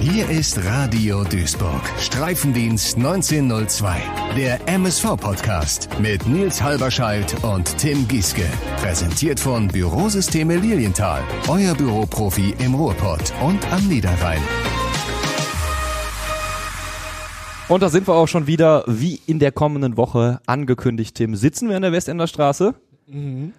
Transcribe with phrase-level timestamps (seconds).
[0.00, 1.80] Hier ist Radio Duisburg.
[2.00, 4.02] Streifendienst 1902.
[4.36, 8.44] Der MSV-Podcast mit Nils Halberscheidt und Tim Gieske.
[8.78, 11.22] Präsentiert von Bürosysteme Lilienthal.
[11.48, 14.42] Euer Büroprofi im Ruhrpott und am Niederrhein.
[17.68, 21.36] Und da sind wir auch schon wieder, wie in der kommenden Woche angekündigt, Tim.
[21.36, 22.74] Sitzen wir in der Westender Straße,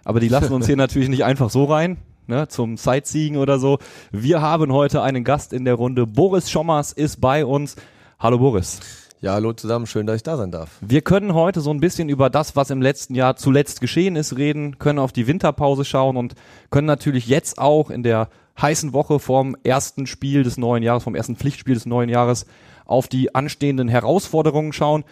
[0.03, 1.97] aber die lassen uns hier natürlich nicht einfach so rein.
[2.25, 3.79] Ne, zum Sightseeing oder so.
[4.11, 6.07] Wir haben heute einen Gast in der Runde.
[6.07, 7.75] Boris Schommers ist bei uns.
[8.17, 8.79] Hallo Boris.
[9.19, 10.69] Ja, hallo zusammen, schön, dass ich da sein darf.
[10.81, 14.37] Wir können heute so ein bisschen über das, was im letzten Jahr zuletzt geschehen ist,
[14.37, 16.35] reden, können auf die Winterpause schauen und
[16.69, 18.29] können natürlich jetzt auch in der
[18.61, 22.45] heißen Woche vom ersten Spiel des neuen Jahres, vom ersten Pflichtspiel des neuen Jahres
[22.85, 25.05] auf die anstehenden Herausforderungen schauen.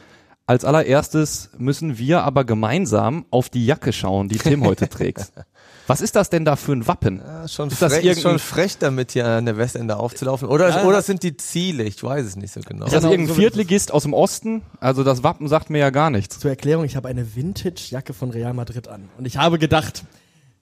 [0.46, 5.32] Als allererstes müssen wir aber gemeinsam auf die Jacke schauen, die Tim heute trägt.
[5.88, 7.20] Was ist das denn da für ein Wappen?
[7.26, 10.48] Ja, schon, ist das frech, irgendein, schon frech, damit hier an der Westende aufzulaufen.
[10.48, 10.84] Oder, Ja.
[10.86, 11.84] oder sind die Ziele?
[11.84, 12.86] Ich weiß es nicht so genau.
[12.86, 14.62] ist das Genau, irgendein so Viertligist aus dem Osten?
[14.80, 16.40] Also das Wappen sagt mir ja gar nichts.
[16.40, 19.10] Zur Erklärung, ich habe eine Vintage-Jacke von Real Madrid an.
[19.18, 20.04] Und ich habe gedacht,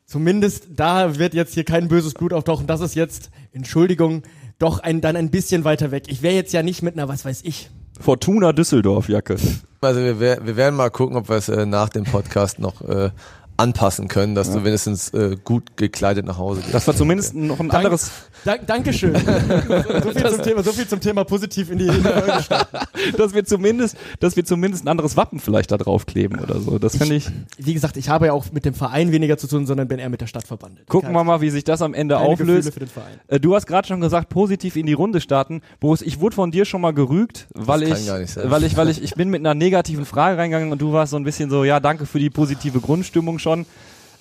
[0.06, 2.66] zumindest da wird jetzt hier kein böses Blut auftauchen.
[2.68, 4.24] Das ist jetzt, Entschuldigung,
[4.58, 6.04] doch ein, dann ein bisschen weiter weg.
[6.08, 7.70] Ich wäre jetzt ja nicht mit einer, was weiß ich.
[8.00, 9.36] Fortuna Düsseldorf Jacke.
[9.82, 13.12] Also wir, wir werden mal gucken, ob wir es äh, nach dem Podcast noch äh,
[13.60, 16.74] anpassen können, dass du wenigstens äh, gut gekleidet nach Hause gehst.
[16.74, 18.12] Das war zumindest noch ein anderes,
[18.46, 19.16] Dank, Dankeschön.
[20.04, 23.46] so, viel zum Thema, so viel zum Thema positiv in die, in die dass wir
[23.46, 26.80] zumindest, dass wir zumindest ein anderes Wappen vielleicht da drauf kleben oder so.
[26.80, 27.28] Das finde ich.
[27.58, 30.10] Wie gesagt, ich habe ja auch mit dem Verein weniger zu tun, sondern bin eher
[30.10, 30.88] mit der Stadt verbandelt.
[30.88, 32.74] Gucken wir mal, wie sich das am Ende auflöst.
[32.74, 33.20] für den Verein.
[33.28, 35.62] Äh, Du hast gerade schon gesagt, positiv in die Runde starten.
[35.80, 39.16] Boris, ich wurde von dir schon mal gerügt, weil ich, weil ich, weil ich, ich
[39.16, 42.06] bin mit einer negativen Frage reingegangen und du warst so ein bisschen so, ja, danke
[42.06, 43.66] für die positive Grundstimmung schon.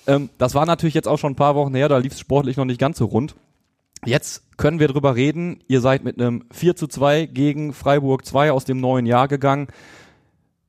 [0.07, 2.57] Ähm, das war natürlich jetzt auch schon ein paar Wochen her, da lief es sportlich
[2.57, 3.35] noch nicht ganz so rund.
[4.05, 5.63] Jetzt können wir drüber reden.
[5.67, 9.67] Ihr seid mit einem 4 zu 2 gegen Freiburg 2 aus dem neuen Jahr gegangen.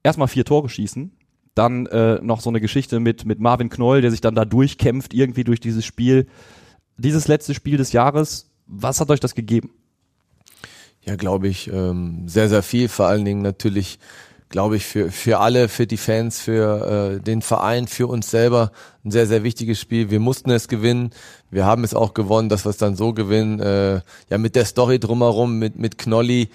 [0.02, 1.12] Erstmal vier Tore schießen.
[1.54, 5.14] Dann äh, noch so eine Geschichte mit, mit Marvin Knoll, der sich dann da durchkämpft,
[5.14, 6.26] irgendwie durch dieses Spiel.
[6.96, 9.70] Dieses letzte Spiel des Jahres, was hat euch das gegeben?
[11.02, 12.88] Ja, glaube ich, ähm, sehr, sehr viel.
[12.88, 13.98] Vor allen Dingen natürlich,
[14.50, 18.72] glaube ich, für, für alle, für die Fans, für äh, den Verein, für uns selber
[19.04, 20.10] ein sehr, sehr wichtiges Spiel.
[20.10, 21.10] Wir mussten es gewinnen.
[21.50, 23.60] Wir haben es auch gewonnen, dass wir es dann so gewinnen.
[23.60, 26.50] Äh, ja, mit der Story drumherum, mit, mit Knolli,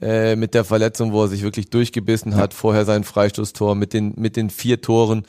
[0.00, 4.14] äh, mit der Verletzung, wo er sich wirklich durchgebissen hat, vorher sein Freistoßtor, mit den,
[4.16, 5.24] mit den vier Toren,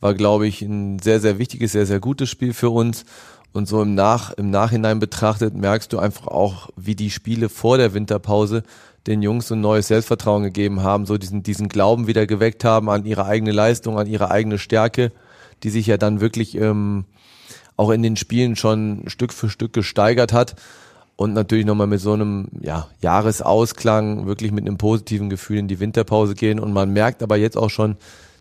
[0.00, 3.04] war, glaube ich, ein sehr, sehr wichtiges, sehr, sehr gutes Spiel für uns.
[3.52, 7.76] Und so im, Nach, im Nachhinein betrachtet merkst du einfach auch, wie die Spiele vor
[7.76, 8.62] der Winterpause
[9.06, 12.90] den Jungs so ein neues Selbstvertrauen gegeben haben, so diesen, diesen Glauben wieder geweckt haben
[12.90, 15.12] an ihre eigene Leistung, an ihre eigene Stärke,
[15.62, 17.04] die sich ja dann wirklich ähm,
[17.76, 20.56] auch in den Spielen schon Stück für Stück gesteigert hat.
[21.18, 25.80] Und natürlich nochmal mit so einem ja, Jahresausklang, wirklich mit einem positiven Gefühl in die
[25.80, 26.60] Winterpause gehen.
[26.60, 27.96] Und man merkt aber jetzt auch schon,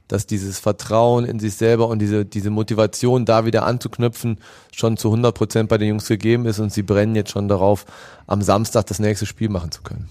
[0.10, 4.40] dass dieses Vertrauen in sich selber und diese, diese Motivation, da wieder anzuknüpfen,
[4.74, 7.86] schon zu 100 Prozent bei den Jungs gegeben ist und sie brennen jetzt schon darauf,
[8.28, 10.10] am Samstag das nächste Spiel machen zu können.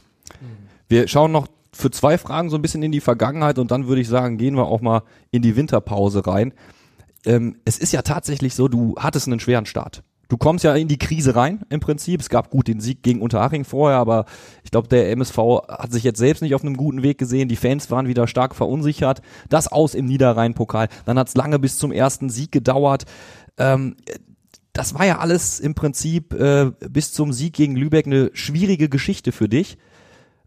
[0.89, 4.01] Wir schauen noch für zwei Fragen so ein bisschen in die Vergangenheit und dann würde
[4.01, 6.55] ich sagen, gehen wir auch mal in die Winterpause rein.
[7.27, 10.03] Ähm, es ist ja tatsächlich so, du hattest einen schweren Start.
[10.29, 12.21] Du kommst ja in die Krise rein, im Prinzip.
[12.21, 14.25] Es gab gut den Sieg gegen Unterhaching vorher, aber
[14.63, 17.49] ich glaube, der MSV hat sich jetzt selbst nicht auf einem guten Weg gesehen.
[17.49, 19.21] Die Fans waren wieder stark verunsichert.
[19.49, 20.89] Das aus im Niederrhein-Pokal.
[21.05, 23.05] Dann hat es lange bis zum ersten Sieg gedauert.
[23.59, 23.97] Ähm,
[24.73, 29.31] das war ja alles im Prinzip äh, bis zum Sieg gegen Lübeck eine schwierige Geschichte
[29.31, 29.79] für dich.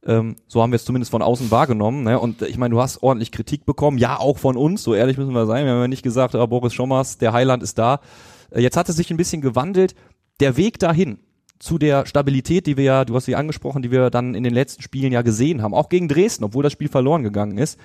[0.07, 2.03] Ähm, so haben wir es zumindest von außen wahrgenommen.
[2.03, 2.17] Ne?
[2.17, 5.33] Und ich meine, du hast ordentlich Kritik bekommen, ja auch von uns, so ehrlich müssen
[5.33, 5.65] wir sein.
[5.65, 7.99] Wir haben ja nicht gesagt, ah, Boris Schommers, der Heiland ist da.
[8.49, 9.95] Äh, jetzt hat es sich ein bisschen gewandelt.
[10.39, 11.19] Der Weg dahin
[11.59, 14.53] zu der Stabilität, die wir ja, du hast sie angesprochen, die wir dann in den
[14.53, 17.77] letzten Spielen ja gesehen haben, auch gegen Dresden, obwohl das Spiel verloren gegangen ist.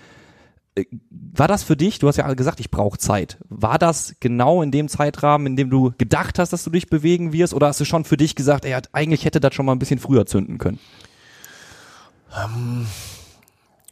[0.77, 3.39] Äh, War das für dich, du hast ja gesagt, ich brauche Zeit.
[3.49, 7.33] War das genau in dem Zeitrahmen, in dem du gedacht hast, dass du dich bewegen
[7.33, 7.53] wirst?
[7.53, 9.99] Oder hast du schon für dich gesagt, ey, eigentlich hätte das schon mal ein bisschen
[9.99, 10.79] früher zünden können?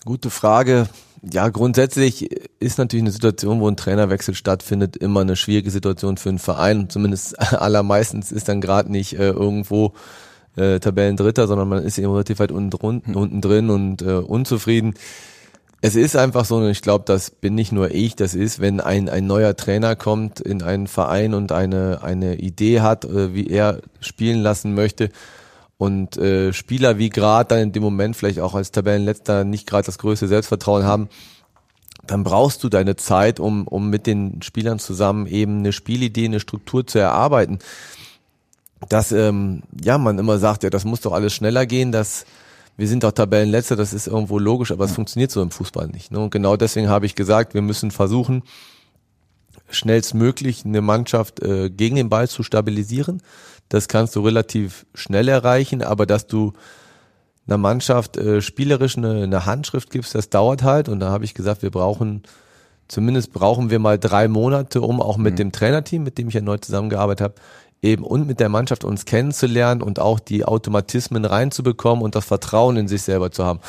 [0.05, 0.89] Gute Frage.
[1.23, 6.31] Ja, grundsätzlich ist natürlich eine Situation, wo ein Trainerwechsel stattfindet, immer eine schwierige Situation für
[6.31, 6.89] einen Verein.
[6.89, 9.93] Zumindest allermeistens ist dann gerade nicht äh, irgendwo
[10.57, 14.95] äh, Tabellendritter, sondern man ist eben relativ weit unten, drun- unten drin und äh, unzufrieden.
[15.83, 18.81] Es ist einfach so, und ich glaube, das bin nicht nur ich, das ist, wenn
[18.81, 23.47] ein, ein neuer Trainer kommt in einen Verein und eine, eine Idee hat, äh, wie
[23.49, 25.11] er spielen lassen möchte,
[25.81, 29.87] und äh, Spieler wie gerade dann in dem Moment vielleicht auch als Tabellenletzter nicht gerade
[29.87, 31.09] das größte Selbstvertrauen haben,
[32.07, 36.39] dann brauchst du deine Zeit, um, um mit den Spielern zusammen eben eine Spielidee, eine
[36.39, 37.61] Struktur zu erarbeiten.
[38.91, 42.27] dass ähm, ja man immer sagt, ja, das muss doch alles schneller gehen, dass
[42.77, 46.13] wir sind doch Tabellenletzter, das ist irgendwo logisch, aber es funktioniert so im Fußball nicht.
[46.13, 46.19] Ne?
[46.19, 48.43] Und genau deswegen habe ich gesagt, wir müssen versuchen,
[49.71, 53.23] schnellstmöglich eine Mannschaft äh, gegen den Ball zu stabilisieren.
[53.71, 56.53] Das kannst du relativ schnell erreichen, aber dass du
[57.47, 60.89] einer Mannschaft äh, spielerisch eine, eine Handschrift gibst, das dauert halt.
[60.89, 62.25] Und da habe ich gesagt, wir brauchen,
[62.89, 65.37] zumindest brauchen wir mal drei Monate, um auch mit mhm.
[65.37, 67.35] dem Trainerteam, mit dem ich erneut zusammengearbeitet habe,
[67.81, 72.77] eben und mit der Mannschaft uns kennenzulernen und auch die Automatismen reinzubekommen und das Vertrauen
[72.77, 73.61] in sich selber zu haben.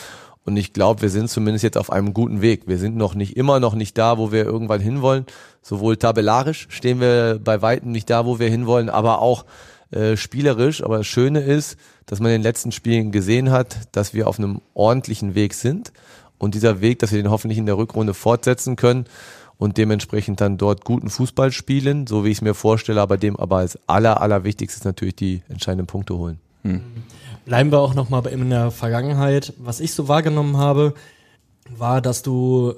[0.44, 2.64] Und ich glaube, wir sind zumindest jetzt auf einem guten Weg.
[2.66, 5.28] Wir sind noch nicht immer noch nicht da, wo wir irgendwann hinwollen.
[5.62, 9.46] Sowohl tabellarisch stehen wir bei weitem nicht da, wo wir hinwollen, aber auch
[9.92, 10.84] äh, spielerisch.
[10.84, 14.40] Aber das Schöne ist, dass man in den letzten Spielen gesehen hat, dass wir auf
[14.40, 15.92] einem ordentlichen Weg sind.
[16.38, 19.06] Und dieser Weg, dass wir den hoffentlich in der Rückrunde fortsetzen können
[19.58, 23.38] und dementsprechend dann dort guten Fußball spielen, so wie ich es mir vorstelle, aber dem
[23.38, 26.40] aber als aller, allerwichtigste ist natürlich die entscheidenden Punkte holen.
[26.64, 26.82] Hm.
[27.46, 29.54] Bleiben wir auch nochmal in der Vergangenheit.
[29.60, 30.96] Was ich so wahrgenommen habe,
[31.70, 32.74] war, dass du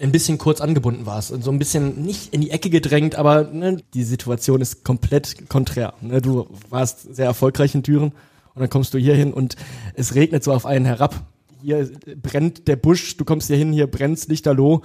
[0.00, 3.44] ein bisschen kurz angebunden warst und so ein bisschen nicht in die Ecke gedrängt, aber
[3.44, 5.94] ne, die Situation ist komplett konträr.
[6.00, 6.20] Ne?
[6.22, 8.12] Du warst sehr erfolgreich in Türen
[8.54, 9.56] und dann kommst du hier hin und
[9.94, 11.24] es regnet so auf einen herab.
[11.62, 11.90] Hier
[12.22, 14.82] brennt der Busch, du kommst hier hin, hier brennt's lichterloh.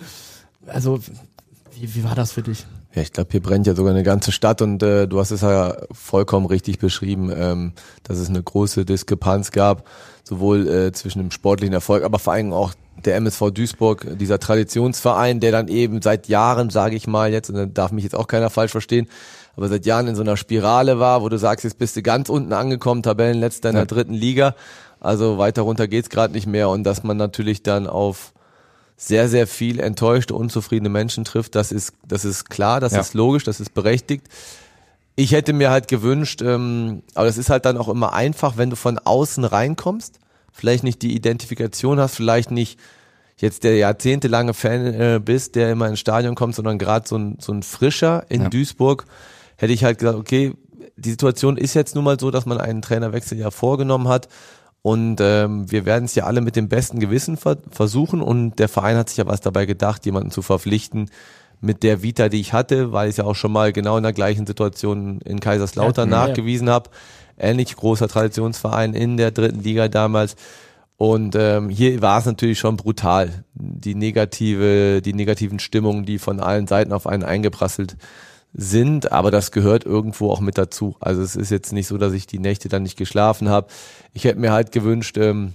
[0.65, 0.99] Also
[1.79, 2.65] wie, wie war das für dich?
[2.95, 5.41] Ja, ich glaube, hier brennt ja sogar eine ganze Stadt und äh, du hast es
[5.41, 7.73] ja vollkommen richtig beschrieben, ähm,
[8.03, 9.87] dass es eine große Diskrepanz gab,
[10.23, 12.73] sowohl äh, zwischen dem sportlichen Erfolg, aber vor allem auch
[13.03, 17.55] der MSV Duisburg, dieser Traditionsverein, der dann eben seit Jahren, sage ich mal jetzt, und
[17.55, 19.07] dann darf mich jetzt auch keiner falsch verstehen,
[19.55, 22.29] aber seit Jahren in so einer Spirale war, wo du sagst, jetzt bist du ganz
[22.29, 24.55] unten angekommen, Tabellenletzter in der dritten Liga,
[24.99, 28.33] also weiter runter geht's gerade nicht mehr und dass man natürlich dann auf
[28.95, 31.55] sehr, sehr viel enttäuschte, unzufriedene Menschen trifft.
[31.55, 33.01] Das ist, das ist klar, das ja.
[33.01, 34.27] ist logisch, das ist berechtigt.
[35.15, 38.69] Ich hätte mir halt gewünscht, ähm, aber das ist halt dann auch immer einfach, wenn
[38.69, 40.19] du von außen reinkommst,
[40.51, 42.79] vielleicht nicht die Identifikation hast, vielleicht nicht
[43.37, 47.37] jetzt der jahrzehntelange Fan äh, bist, der immer ins Stadion kommt, sondern gerade so ein,
[47.39, 48.49] so ein Frischer in ja.
[48.49, 49.05] Duisburg,
[49.57, 50.53] hätte ich halt gesagt, okay,
[50.95, 54.29] die Situation ist jetzt nun mal so, dass man einen Trainerwechsel ja vorgenommen hat
[54.83, 58.21] und ähm, wir werden es ja alle mit dem besten Gewissen ver versuchen.
[58.21, 61.09] Und der Verein hat sich ja was dabei gedacht, jemanden zu verpflichten
[61.63, 64.11] mit der Vita, die ich hatte, weil ich ja auch schon mal genau in der
[64.11, 66.73] gleichen Situation in Kaiserslautern ja, nachgewiesen ja.
[66.73, 66.89] habe.
[67.37, 70.35] Ähnlich großer Traditionsverein in der dritten Liga damals.
[70.97, 73.45] Und ähm, hier war es natürlich schon brutal.
[73.53, 77.95] Die negative, die negativen Stimmungen, die von allen Seiten auf einen eingeprasselt
[78.53, 80.97] sind, aber das gehört irgendwo auch mit dazu.
[80.99, 83.67] Also es ist jetzt nicht so, dass ich die Nächte dann nicht geschlafen habe.
[84.13, 85.53] Ich hätte mir halt gewünscht, ähm,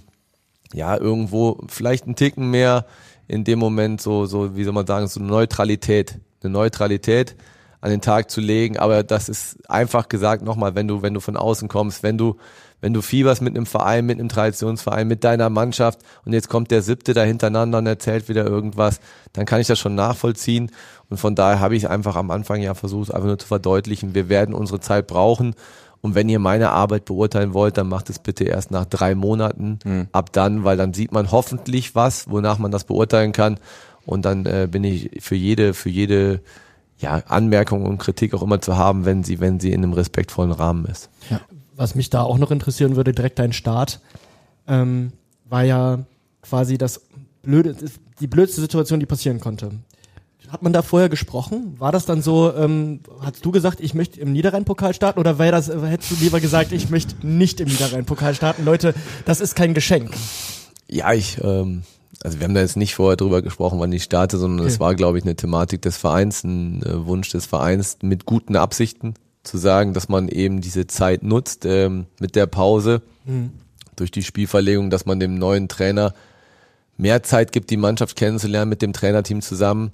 [0.73, 2.85] ja, irgendwo vielleicht einen Ticken mehr
[3.29, 6.19] in dem Moment so, so, wie soll man sagen, so eine Neutralität.
[6.43, 7.35] Eine Neutralität
[7.79, 11.21] an den Tag zu legen, aber das ist einfach gesagt nochmal, wenn du, wenn du
[11.21, 12.35] von außen kommst, wenn du
[12.81, 16.71] wenn du fieberst mit einem Verein, mit einem Traditionsverein, mit deiner Mannschaft und jetzt kommt
[16.71, 18.99] der siebte da hintereinander und erzählt wieder irgendwas,
[19.33, 20.71] dann kann ich das schon nachvollziehen.
[21.09, 24.29] Und von daher habe ich einfach am Anfang ja versucht, einfach nur zu verdeutlichen, wir
[24.29, 25.55] werden unsere Zeit brauchen.
[26.01, 29.79] Und wenn ihr meine Arbeit beurteilen wollt, dann macht es bitte erst nach drei Monaten.
[29.83, 30.07] Mhm.
[30.11, 33.59] Ab dann, weil dann sieht man hoffentlich was, wonach man das beurteilen kann.
[34.05, 36.41] Und dann äh, bin ich für jede, für jede
[36.99, 40.51] ja, Anmerkung und Kritik auch immer zu haben, wenn sie, wenn sie in einem respektvollen
[40.51, 41.09] Rahmen ist.
[41.29, 41.41] Ja
[41.79, 44.01] was mich da auch noch interessieren würde, direkt dein Start,
[44.67, 45.13] ähm,
[45.45, 45.99] war ja
[46.41, 47.01] quasi das
[47.41, 47.73] blöde,
[48.19, 49.71] die blödste Situation, die passieren konnte.
[50.49, 51.75] Hat man da vorher gesprochen?
[51.77, 55.51] War das dann so, ähm, hast du gesagt, ich möchte im Niederrhein-Pokal starten oder wäre
[55.51, 58.65] das, hättest du lieber gesagt, ich möchte nicht im Niederrhein-Pokal starten?
[58.65, 60.11] Leute, das ist kein Geschenk.
[60.87, 61.83] Ja, ich, ähm,
[62.23, 64.83] also wir haben da jetzt nicht vorher drüber gesprochen, wann ich starte, sondern es okay.
[64.83, 69.13] war, glaube ich, eine Thematik des Vereins, ein äh, Wunsch des Vereins mit guten Absichten
[69.43, 73.51] zu sagen, dass man eben diese Zeit nutzt ähm, mit der Pause mhm.
[73.95, 76.13] durch die Spielverlegung, dass man dem neuen Trainer
[76.97, 79.91] mehr Zeit gibt, die Mannschaft kennenzulernen mit dem Trainerteam zusammen.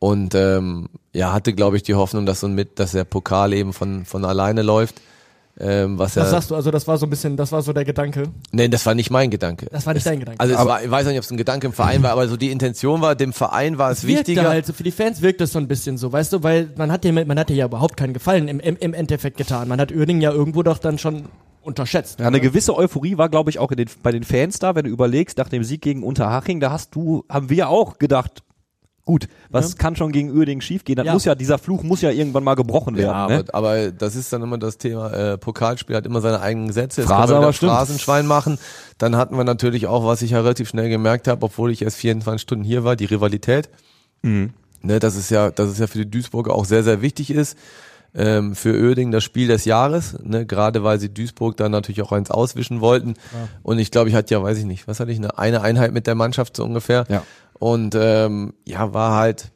[0.00, 3.72] Und ähm, ja, hatte, glaube ich, die Hoffnung, dass so mit, dass der Pokal eben
[3.72, 5.00] von, von alleine läuft.
[5.58, 6.54] Ähm, was, was sagst du?
[6.54, 8.28] Also das war so ein bisschen, das war so der Gedanke?
[8.50, 9.66] Nee, das war nicht mein Gedanke.
[9.70, 10.40] Das war nicht es, dein Gedanke.
[10.40, 12.50] Also war, ich weiß nicht, ob es ein Gedanke im Verein war, aber so die
[12.50, 14.48] Intention war, dem Verein war es, wichtiger.
[14.48, 17.04] Halt, für die Fans wirkt es so ein bisschen so, weißt du, weil man hat
[17.04, 19.68] dir, man hat dir ja überhaupt keinen Gefallen im, im, im Endeffekt getan.
[19.68, 21.24] Man hat Uerdingen ja irgendwo doch dann schon
[21.60, 22.20] unterschätzt.
[22.20, 24.90] Ja, eine gewisse Euphorie war, glaube ich, auch den, bei den Fans da, wenn du
[24.90, 28.42] überlegst, nach dem Sieg gegen Unterhaching, da hast du, haben wir auch gedacht,
[29.10, 29.78] gut, was ja.
[29.78, 30.96] kann schon gegen Uerdingen schiefgehen?
[30.96, 31.12] Dann ja.
[31.12, 33.08] muss ja, dieser Fluch muss ja irgendwann mal gebrochen werden.
[33.08, 33.44] Ja, ne?
[33.52, 37.00] aber, aber, das ist dann immer das Thema, äh, Pokalspiel hat immer seine eigenen Gesetze.
[37.00, 37.72] Jetzt Phrase, aber stimmt.
[37.72, 38.58] Phrasenschwein machen.
[38.98, 41.96] Dann hatten wir natürlich auch, was ich ja relativ schnell gemerkt habe, obwohl ich erst
[41.96, 43.68] 24 Stunden hier war, die Rivalität.
[44.22, 44.50] Mhm.
[44.82, 47.58] Ne, das ist ja, das ist ja für die Duisburger auch sehr, sehr wichtig ist.
[48.14, 52.12] ähm, für Oerding das Spiel des Jahres, ne, gerade weil sie Duisburg dann natürlich auch
[52.12, 53.14] eins auswischen wollten.
[53.62, 55.92] Und ich glaube, ich hatte ja, weiß ich nicht, was hatte ich, eine, eine Einheit
[55.92, 57.04] mit der Mannschaft so ungefähr.
[57.08, 57.22] Ja.
[57.60, 59.52] Und ähm, ja, war halt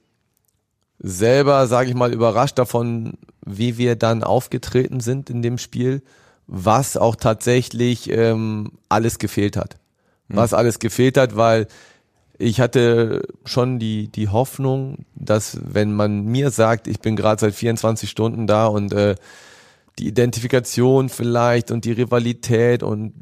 [0.98, 6.02] selber, sage ich mal, überrascht davon, wie wir dann aufgetreten sind in dem Spiel,
[6.46, 9.78] was auch tatsächlich ähm, alles gefehlt hat.
[10.28, 11.66] Was alles gefehlt hat, weil
[12.38, 17.54] ich hatte schon die, die Hoffnung, dass wenn man mir sagt, ich bin gerade seit
[17.54, 19.14] 24 Stunden da und äh,
[19.98, 23.12] die Identifikation vielleicht und die Rivalität und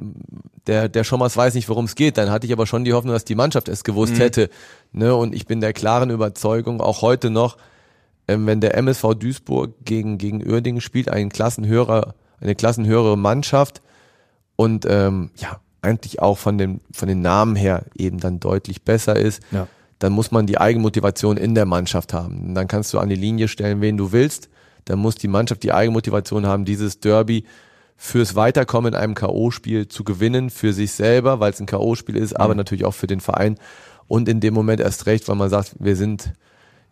[0.67, 3.13] der, der Schommers weiß nicht, worum es geht, dann hatte ich aber schon die Hoffnung,
[3.13, 4.49] dass die Mannschaft es gewusst hätte.
[4.93, 5.15] Ne?
[5.15, 7.57] Und ich bin der klaren Überzeugung, auch heute noch,
[8.29, 13.83] ähm, wenn der MSV Duisburg gegen, gegen Uerdingen spielt, ein klassenhöherer, eine klassenhöhere Mannschaft
[14.57, 19.17] und ähm, ja, eigentlich auch von den, von den Namen her eben dann deutlich besser
[19.17, 19.67] ist, Ja.
[19.99, 22.49] dann muss man die Eigenmotivation in der Mannschaft haben.
[22.49, 24.49] Und dann kannst du an die Linie stellen, wen du willst.
[24.85, 27.45] Dann muss die Mannschaft die Eigenmotivation haben, dieses Derby
[27.97, 32.39] fürs Weiterkommen in einem K.O.-Spiel zu gewinnen, für sich selber, weil es ein K.O.-Spiel ist,
[32.39, 33.59] aber natürlich auch für den Verein.
[34.09, 36.33] Und in dem Moment erst recht, weil man sagt, wir sind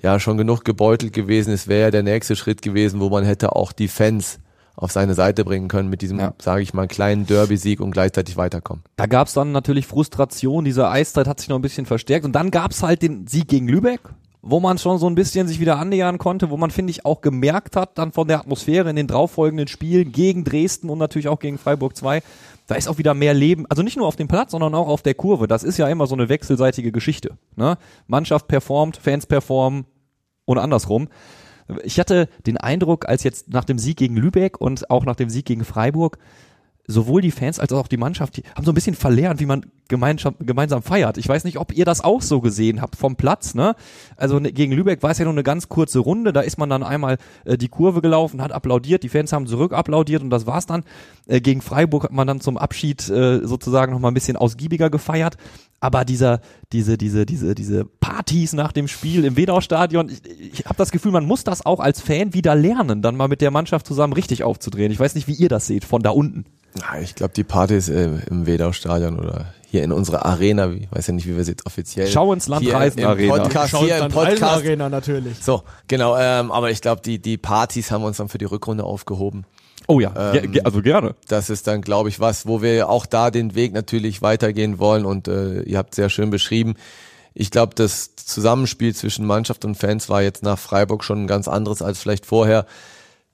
[0.00, 1.52] ja schon genug gebeutelt gewesen.
[1.52, 4.38] Es wäre ja der nächste Schritt gewesen, wo man hätte auch die Fans
[4.76, 6.32] auf seine Seite bringen können mit diesem, Ja.
[6.40, 8.82] sage ich mal, kleinen Derby-Sieg und gleichzeitig weiterkommen.
[8.96, 12.50] Da gab's dann natürlich Frustration, diese Eiszeit hat sich noch ein bisschen verstärkt und dann
[12.50, 14.00] gab's halt den Sieg gegen Lübeck,
[14.42, 17.20] wo man schon so ein bisschen sich wieder annähern konnte, wo man, finde ich, auch
[17.20, 21.38] gemerkt hat, dann von der Atmosphäre in den darauffolgenden Spielen gegen Dresden und natürlich auch
[21.38, 22.22] gegen Freiburg 2,
[22.66, 25.02] da ist auch wieder mehr Leben, also nicht nur auf dem Platz, sondern auch auf
[25.02, 25.48] der Kurve.
[25.48, 27.36] Das ist ja immer so eine wechselseitige Geschichte.
[27.56, 27.76] Ne?
[28.06, 29.84] Mannschaft performt, Fans performen
[30.44, 31.08] und andersrum.
[31.84, 35.30] Ich hatte den Eindruck, als jetzt nach dem Sieg gegen Lübeck und auch nach dem
[35.30, 36.18] Sieg gegen Freiburg,
[36.90, 39.66] sowohl die Fans als auch die Mannschaft, die haben so ein bisschen verlernt, wie man
[39.88, 41.18] gemeinsam, feiert.
[41.18, 43.74] Ich weiß nicht, ob ihr das auch so gesehen habt vom Platz, ne?
[44.16, 46.70] Also ne, gegen Lübeck war es ja nur eine ganz kurze Runde, da ist man
[46.70, 50.46] dann einmal äh, die Kurve gelaufen, hat applaudiert, die Fans haben zurück applaudiert und das
[50.46, 50.84] war's dann.
[51.26, 54.90] Äh, gegen Freiburg hat man dann zum Abschied äh, sozusagen noch mal ein bisschen ausgiebiger
[54.90, 55.36] gefeiert.
[55.80, 56.40] Aber dieser,
[56.72, 60.20] diese, diese, diese, diese Partys nach dem Spiel im Wedau-Stadion, ich,
[60.60, 63.40] ich habe das Gefühl, man muss das auch als Fan wieder lernen, dann mal mit
[63.40, 64.92] der Mannschaft zusammen richtig aufzudrehen.
[64.92, 66.44] Ich weiß nicht, wie ihr das seht, von da unten.
[66.78, 70.92] Ja, ich glaube, die Partys äh, im Wedau-Stadion oder hier in unserer Arena, wie- ich
[70.92, 72.06] weiß ja nicht, wie wir sie jetzt offiziell.
[72.08, 73.38] Schau ins Land Reisen im Arena.
[73.38, 74.42] Podcast, Schaut hier im Podcast.
[74.42, 75.38] Eisenarena natürlich.
[75.42, 78.44] So, genau, ähm, aber ich glaube, die, die Partys haben wir uns dann für die
[78.46, 79.44] Rückrunde aufgehoben.
[79.86, 81.14] Oh ja, Ähm, ge- also gerne.
[81.28, 85.04] Das ist dann, glaube ich, was, wo wir auch da den Weg natürlich weitergehen wollen
[85.04, 86.74] und äh, ihr habt sehr schön beschrieben.
[87.34, 91.48] Ich glaube, das Zusammenspiel zwischen Mannschaft und Fans war jetzt nach Freiburg schon ein ganz
[91.48, 92.66] anderes als vielleicht vorher,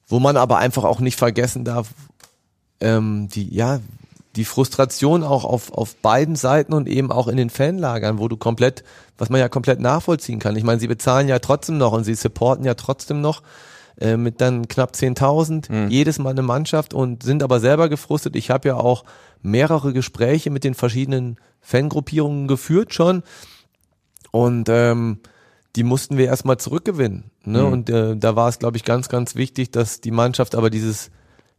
[0.07, 1.89] wo man aber einfach auch nicht vergessen darf,
[2.81, 3.81] ähm, die, ja,
[4.37, 8.37] die Frustration auch auf, auf beiden Seiten und eben auch in den Fanlagern, wo du
[8.37, 8.85] komplett,
[9.19, 10.57] was man ja komplett nachvollziehen kann.
[10.57, 13.43] Ich meine, sie bezahlen ja trotzdem noch und sie supporten ja trotzdem noch
[13.99, 18.37] äh, mit dann knapp 10.000 jedes Mal eine Mannschaft und sind aber selber gefrustet.
[18.37, 19.05] Ich habe ja auch
[19.43, 23.23] mehrere Gespräche mit den verschiedenen Fangruppierungen geführt schon
[24.33, 25.21] und ähm,
[25.77, 27.31] die mussten wir erstmal zurückgewinnen.
[27.45, 27.65] Ne?
[27.65, 31.11] Und äh, da war es, glaube ich, ganz, ganz wichtig, dass die Mannschaft aber dieses,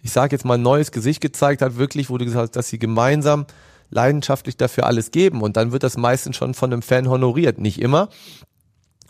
[0.07, 2.79] ich sage jetzt mal, neues Gesicht gezeigt hat, wirklich, wo du gesagt hast, dass sie
[2.79, 3.45] gemeinsam
[3.89, 5.41] leidenschaftlich dafür alles geben.
[5.41, 7.59] Und dann wird das meistens schon von einem Fan honoriert.
[7.59, 8.07] Nicht immer,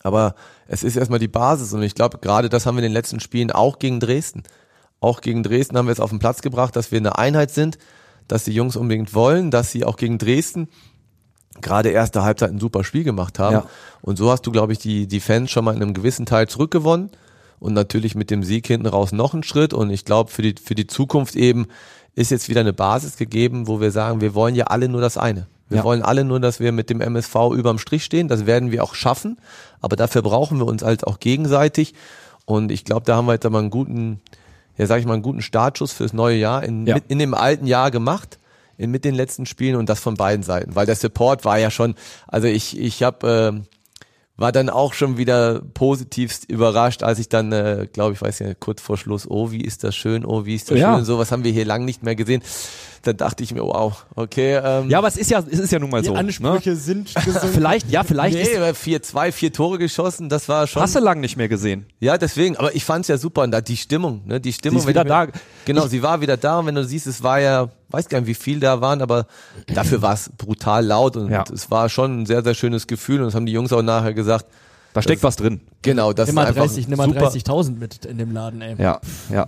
[0.01, 0.33] aber
[0.67, 1.71] es ist erstmal die Basis.
[1.71, 4.41] Und ich glaube, gerade das haben wir in den letzten Spielen auch gegen Dresden.
[4.99, 7.77] Auch gegen Dresden haben wir es auf den Platz gebracht, dass wir eine Einheit sind,
[8.27, 10.67] dass die Jungs unbedingt wollen, dass sie auch gegen Dresden
[11.61, 13.53] gerade erste Halbzeit ein super Spiel gemacht haben.
[13.53, 13.65] Ja.
[14.01, 16.47] Und so hast du, glaube ich, die, die Fans schon mal in einem gewissen Teil
[16.47, 17.11] zurückgewonnen.
[17.59, 19.73] Und natürlich mit dem Sieg hinten raus noch einen Schritt.
[19.73, 21.67] Und ich glaube, für die, für die Zukunft eben
[22.15, 25.17] ist jetzt wieder eine Basis gegeben, wo wir sagen, wir wollen ja alle nur das
[25.17, 25.47] eine.
[25.69, 25.83] Wir Ja.
[25.83, 28.27] wollen alle nur, dass wir mit dem MSV überm Strich stehen.
[28.27, 29.37] Das werden wir auch schaffen.
[29.81, 31.93] Aber dafür brauchen wir uns halt auch gegenseitig.
[32.45, 34.21] Und ich glaube, da haben wir jetzt aber einen guten,
[34.77, 36.95] ja, sag ich mal, einen guten Startschuss fürs neue Jahr in, Ja.
[36.95, 38.39] mit, in dem alten Jahr gemacht.
[38.79, 41.71] In, mit den letzten Spielen und das von beiden Seiten, weil der Support war ja
[41.71, 41.95] schon,
[42.27, 43.63] also ich, ich habe ähm,
[44.37, 48.53] war dann auch schon wieder positivst überrascht, als ich dann, äh, glaube ich, weiß ja,
[48.53, 50.95] kurz vor Schluss, oh, wie ist das schön, oh, wie ist das Ja.
[50.95, 52.43] schön, sowas haben wir hier lang nicht mehr gesehen.
[53.03, 55.79] Dann dachte ich mir, wow, okay, ähm, Ja, aber es ist ja, es ist ja
[55.79, 56.13] nun mal Die so.
[56.13, 56.19] Ne?
[56.19, 57.49] Ansprüche sind gesunken.
[57.53, 60.81] Vielleicht, ja, vielleicht nee, vier, zwei, vier Tore geschossen, das war schon.
[60.83, 61.85] hast du lang nicht mehr gesehen.
[61.99, 64.79] Ja, deswegen, aber ich fand's ja super und da die Stimmung, ne, die Stimmung.
[64.79, 65.39] Sie ist wieder ich mir- da.
[65.65, 68.27] Genau, sie war wieder da und wenn du siehst, es war ja, weiß gar nicht,
[68.27, 69.27] wie viel da waren, aber
[69.67, 71.43] dafür war es brutal laut und Ja.
[71.53, 74.13] es war schon ein sehr, sehr schönes Gefühl und das haben die Jungs auch nachher
[74.13, 74.45] gesagt.
[74.93, 75.61] Da steckt was drin.
[75.83, 77.27] Genau, das Nimm mal ist einfach 30, nimm mal super.
[77.29, 78.75] 30.000 mit in dem Laden, ey.
[78.81, 79.47] Ja, ja.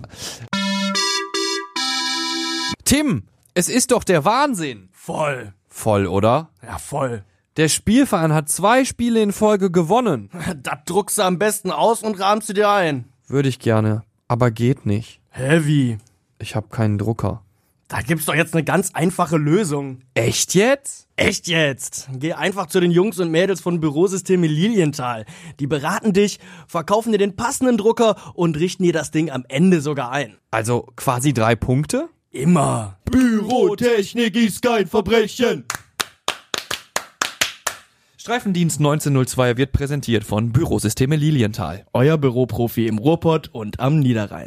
[2.84, 4.88] Tim, es ist doch der Wahnsinn.
[4.92, 5.52] Voll.
[5.68, 6.50] Voll, oder?
[6.62, 7.24] Ja, voll.
[7.56, 10.30] Der Spielverein hat zwei Spiele in Folge gewonnen.
[10.62, 13.04] Das druckst du am besten aus und rahmst du dir ein.
[13.26, 14.02] Würde ich gerne.
[14.28, 15.20] Aber geht nicht.
[15.30, 15.98] Heavy.
[16.38, 17.42] Ich habe keinen Drucker.
[17.90, 20.02] Da gibt's doch jetzt eine ganz einfache Lösung.
[20.14, 21.08] Echt jetzt?
[21.16, 22.08] Echt jetzt?
[22.14, 25.26] Geh einfach zu den Jungs und Mädels von Bürosysteme Lilienthal.
[25.58, 29.80] Die beraten dich, verkaufen dir den passenden Drucker und richten dir das Ding am Ende
[29.80, 30.36] sogar ein.
[30.52, 32.08] Also quasi drei Punkte?
[32.30, 32.96] Immer.
[33.06, 35.64] Bürotechnik ist kein Verbrechen.
[38.18, 41.86] Streifendienst 1902 wird präsentiert von Bürosysteme Lilienthal.
[41.92, 44.46] Euer Büroprofi im Ruhrpott und am Niederrhein.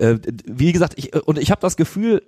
[0.00, 2.22] Äh, wie gesagt, ich, und ich habe das Gefühl,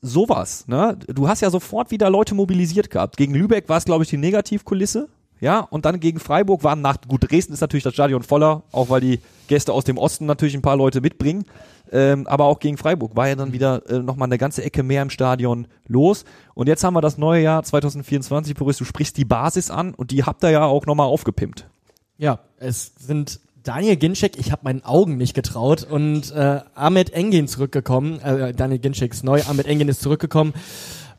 [0.00, 0.96] sowas, ne?
[1.08, 3.16] Du hast ja sofort wieder Leute mobilisiert gehabt.
[3.16, 5.08] Gegen Lübeck war es, glaube ich, die Negativkulisse.
[5.40, 8.88] Ja, und dann gegen Freiburg waren nach, gut, Dresden ist natürlich das Stadion voller, auch
[8.88, 11.44] weil die Gäste aus dem Osten natürlich ein paar Leute mitbringen.
[11.92, 15.02] Ähm, aber auch gegen Freiburg war ja dann wieder äh, nochmal eine ganze Ecke mehr
[15.02, 16.24] im Stadion los.
[16.54, 20.12] Und jetzt haben wir das neue Jahr 2024, Boris, du sprichst die Basis an und
[20.12, 21.68] die habt ihr ja auch nochmal aufgepimpt.
[22.16, 27.48] Ja, es sind Daniel Ginczek, ich habe meinen Augen nicht getraut und äh, Ahmed Engin
[27.48, 28.20] zurückgekommen.
[28.20, 30.52] Äh, Daniel Ginczek ist neu, Ahmed Engin ist zurückgekommen.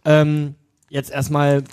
[0.05, 0.53] Ähm,
[0.89, 1.63] jetzt erstmal,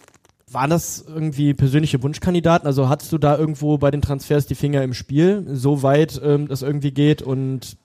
[0.51, 2.67] waren das irgendwie persönliche Wunschkandidaten?
[2.67, 6.49] Also hattest du da irgendwo bei den Transfers die Finger im Spiel, so weit ähm,
[6.49, 7.21] das irgendwie geht?
[7.23, 7.77] Und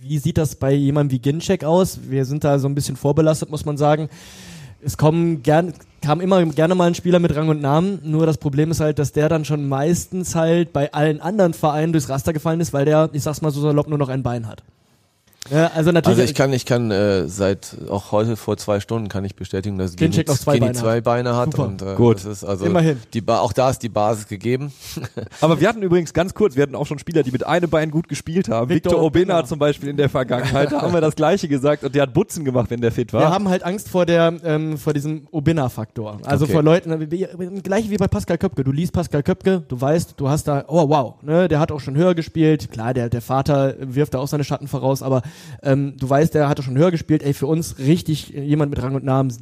[0.00, 2.00] wie sieht das bei jemandem wie Ginczek aus?
[2.08, 4.10] Wir sind da so ein bisschen vorbelastet, muss man sagen.
[4.84, 5.72] Es kommen gern,
[6.02, 8.98] kam immer gerne mal ein Spieler mit Rang und Namen, nur das Problem ist halt,
[8.98, 12.84] dass der dann schon meistens halt bei allen anderen Vereinen durchs Raster gefallen ist, weil
[12.84, 14.62] der, ich sag's mal so salopp, nur noch ein Bein hat.
[15.50, 16.18] Ja, also natürlich.
[16.18, 19.76] Also ich kann, ich kann äh, seit auch heute vor zwei Stunden kann ich bestätigen,
[19.76, 21.66] dass Ginczek noch zwei Gini Beine zwei Beine hat Super.
[21.66, 22.16] und äh, Gut.
[22.16, 23.00] das ist also Immerhin.
[23.12, 24.72] Die ba auch da ist die Basis gegeben.
[25.42, 27.90] Aber wir hatten übrigens ganz kurz, wir hatten auch schon Spieler, die mit einem Bein
[27.90, 28.70] gut gespielt haben.
[28.70, 29.44] Victor Victor Obina Obina.
[29.46, 32.44] zum Beispiel in der Vergangenheit, da haben wir das Gleiche gesagt und der hat Butzen
[32.44, 33.20] gemacht, wenn der fit war.
[33.20, 36.20] Wir haben halt Angst vor der, ähm, vor diesem Obina-Faktor.
[36.24, 36.52] Also Okay.
[36.52, 37.26] vor Leuten, wie,
[37.62, 38.64] gleich wie bei Pascal Köpke.
[38.64, 41.80] Du liest Pascal Köpke, du weißt, du hast da, oh wow, ne, der hat auch
[41.80, 42.70] schon höher gespielt.
[42.70, 45.22] Klar, der, der Vater wirft da auch seine Schatten voraus, aber
[45.62, 47.22] ähm, du weißt, der hatte schon höher gespielt.
[47.22, 49.32] Ey, für uns richtig jemand mit Rang und Namen,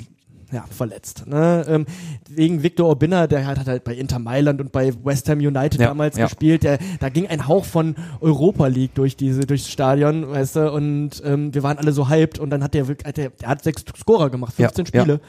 [0.53, 1.27] ja, verletzt.
[1.27, 1.65] Ne?
[1.67, 1.87] Ähm,
[2.29, 5.89] wegen Victor Obina, der hat halt bei Inter Mailand und bei West Ham United Ja,
[5.89, 6.27] damals ja.
[6.27, 6.63] gespielt.
[6.63, 11.23] Der, da ging ein Hauch von Europa League durch diese, durchs Stadion, weißt du, und
[11.25, 13.85] ähm, wir waren alle so hyped und dann hat der wirklich, der, der hat sechs
[13.99, 15.21] Scorer gemacht, 15 Ja, Spiele.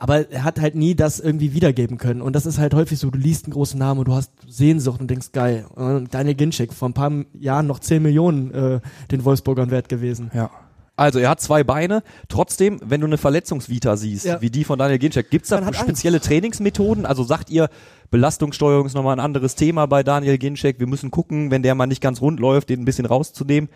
[0.00, 2.22] Aber er hat halt nie das irgendwie wiedergeben können.
[2.22, 5.00] Und das ist halt häufig so, du liest einen großen Namen und du hast Sehnsucht
[5.00, 5.66] und denkst, geil.
[5.74, 8.80] Und Daniel Ginczek, vor ein paar Jahren noch 10 Millionen äh,
[9.10, 10.30] den Wolfsburgern wert gewesen.
[10.32, 10.50] Ja.
[10.94, 12.02] Also er hat zwei Beine.
[12.28, 14.40] Trotzdem, wenn du eine Verletzungsvita siehst, Ja.
[14.40, 17.04] wie die von Daniel Ginczek, gibt's da spezielle Trainingsmethoden?
[17.06, 17.68] Also sagt ihr,
[18.10, 20.78] Belastungssteuerung ist nochmal ein anderes Thema bei Daniel Ginczek.
[20.80, 23.68] Wir müssen gucken, wenn der mal nicht ganz rund läuft, den ein bisschen rauszunehmen.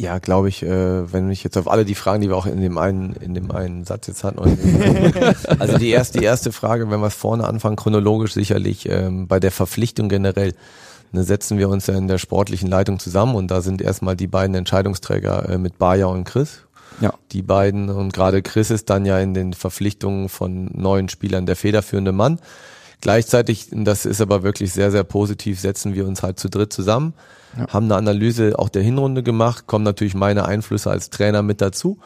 [0.00, 2.60] Ja, glaube ich, äh, wenn ich jetzt auf alle die Fragen, die wir auch in
[2.60, 4.38] dem einen, in dem einen Satz jetzt hatten.
[4.38, 4.58] und-
[5.60, 9.40] also die erste, die erste Frage, wenn wir es vorne anfangen, chronologisch sicherlich ähm, bei
[9.40, 10.54] der Verpflichtung generell.
[11.12, 14.28] Ne, setzen wir uns ja in der sportlichen Leitung zusammen und da sind erstmal die
[14.28, 16.62] beiden Entscheidungsträger äh, mit Bayer und Chris.
[17.00, 17.12] Ja.
[17.32, 21.56] Die beiden und gerade Chris ist dann ja in den Verpflichtungen von neuen Spielern der
[21.56, 22.38] federführende Mann.
[23.00, 27.12] Gleichzeitig, das ist aber wirklich sehr, sehr positiv, setzen wir uns halt zu dritt zusammen,
[27.68, 31.98] haben eine Analyse auch der Hinrunde gemacht, kommen natürlich meine Einflüsse als Trainer mit dazu,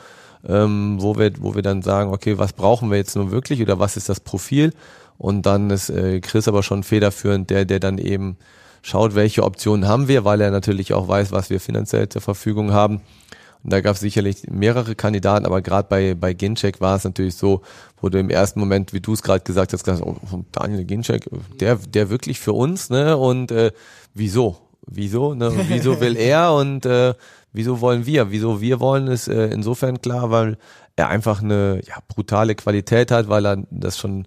[0.47, 3.79] ähm, wo wir, wo wir dann sagen, okay, was brauchen wir jetzt nun wirklich oder
[3.79, 4.73] was ist das Profil?
[5.19, 8.37] Und dann ist äh, Chris aber schon federführend, der, der dann eben
[8.83, 12.73] schaut, welche Optionen haben wir, weil er natürlich auch weiß, was wir finanziell zur Verfügung
[12.73, 13.01] haben.
[13.63, 17.37] Und da gab es sicherlich mehrere Kandidaten, aber gerade bei, bei Ginczek war es natürlich
[17.37, 17.63] so,
[17.99, 20.17] wo du im ersten Moment, wie du es gerade gesagt hast, gesagt, oh,
[20.53, 21.31] Daniel Ginczek,
[21.61, 23.17] der, der wirklich für uns, ne?
[23.17, 23.73] Und äh,
[24.13, 24.59] wieso?
[24.87, 25.35] Wieso?
[25.35, 25.53] Ne?
[25.68, 27.14] Wieso will er und äh,
[27.53, 28.31] wieso wollen wir?
[28.31, 30.59] Wieso wir wollen, ist äh, insofern klar, weil
[30.97, 34.27] er einfach eine ja, brutale Qualität hat, weil er das schon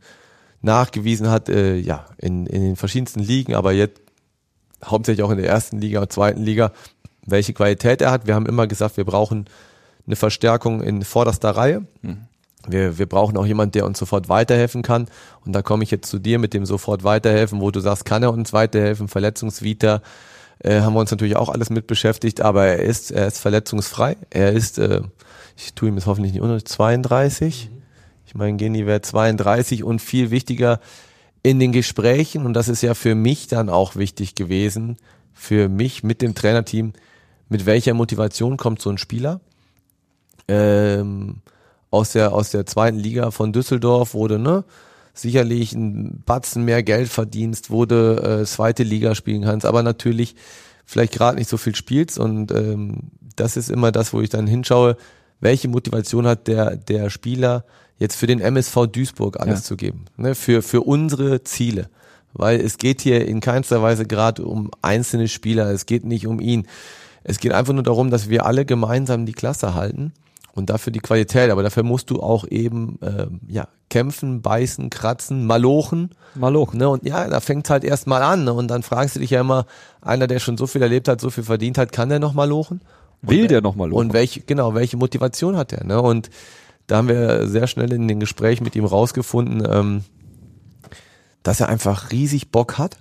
[0.62, 4.02] nachgewiesen hat, äh, ja, in, in den verschiedensten Ligen, aber jetzt
[4.84, 6.72] hauptsächlich auch in der ersten Liga und zweiten Liga,
[7.26, 8.28] welche Qualität er hat.
[8.28, 9.46] Wir haben immer gesagt, wir brauchen
[10.06, 11.86] eine Verstärkung in vorderster Reihe.
[12.67, 15.08] Wir, wir brauchen auch jemanden, der uns sofort weiterhelfen kann.
[15.46, 18.24] Und da komme ich jetzt zu dir mit dem sofort weiterhelfen, wo du sagst, kann
[18.24, 19.08] er uns weiterhelfen?
[19.08, 20.02] Verletzungsvita
[20.60, 24.17] äh, haben wir uns natürlich auch alles mit beschäftigt, aber er ist, er ist verletzungsfrei.
[24.30, 25.02] Er ist, äh,
[25.56, 27.70] ich tue ihm jetzt hoffentlich nicht unter 32.
[28.26, 30.80] Ich meine, Geni wäre 32 und viel wichtiger
[31.43, 34.98] in den Gesprächen, und das ist ja für mich dann auch wichtig gewesen,
[35.34, 36.93] für mich mit dem Trainerteam,
[37.48, 39.39] mit welcher Motivation kommt so ein Spieler?
[40.48, 41.38] Ähm,
[41.89, 44.65] aus der, aus der zweiten Liga von Düsseldorf wurde, ne,
[45.20, 50.36] sicherlich ein Batzen mehr Geld verdienst, wurde äh, zweite Liga spielen kannst, aber natürlich
[50.86, 54.48] vielleicht gerade nicht so viel spielst und ähm, das ist immer das, wo ich dann
[54.48, 54.98] hinschaue,
[55.40, 57.66] welche Motivation hat der, der Spieler
[58.00, 59.64] jetzt für den MSV Duisburg alles Ja.
[59.66, 61.90] zu geben, ne, für, für unsere Ziele.
[62.34, 66.40] weil es geht hier in keinster Weise gerade um einzelne Spieler, es geht nicht um
[66.40, 66.68] ihn.
[67.24, 70.14] Es geht einfach nur darum, dass wir alle gemeinsam die Klasse halten
[70.58, 71.52] und dafür die Qualität.
[71.52, 76.10] Aber dafür musst du auch eben äh, ja kämpfen, beißen, kratzen, malochen.
[76.34, 76.80] Malochen.
[76.80, 76.89] Ne?
[76.89, 78.43] Und ja, da fängt halt erst mal an.
[78.43, 78.54] Ne?
[78.54, 79.65] Und dann fragst du dich ja immer,
[80.02, 82.82] einer, der schon so viel erlebt hat, so viel verdient hat, kann der noch malochen?
[83.22, 84.08] Will Und, der noch mal lochen?
[84.08, 85.86] Und welche, genau, welche Motivation hat er?
[85.86, 86.02] Ne?
[86.02, 86.30] Und
[86.88, 90.04] da haben wir sehr schnell in den Gesprächen mit ihm rausgefunden, ähm,
[91.43, 92.98] dass er einfach riesig Bock hat,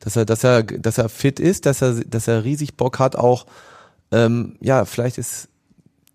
[0.00, 3.16] dass er, dass er, dass er fit ist, dass er, dass er riesig Bock hat,
[3.16, 3.46] auch
[4.12, 5.48] ähm, ja, vielleicht ist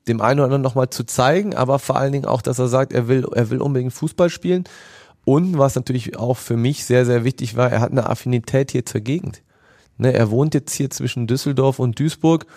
[0.07, 2.93] dem einen oder anderen nochmal zu zeigen, aber vor allen Dingen auch, dass er sagt,
[2.93, 4.63] er will, er will unbedingt Fußball spielen.
[5.23, 8.85] Und was natürlich auch für mich sehr, sehr wichtig war, er hat eine Affinität hier
[8.85, 9.43] zur Gegend.
[9.97, 12.47] Ne, er wohnt jetzt hier zwischen Düsseldorf und Duisburg.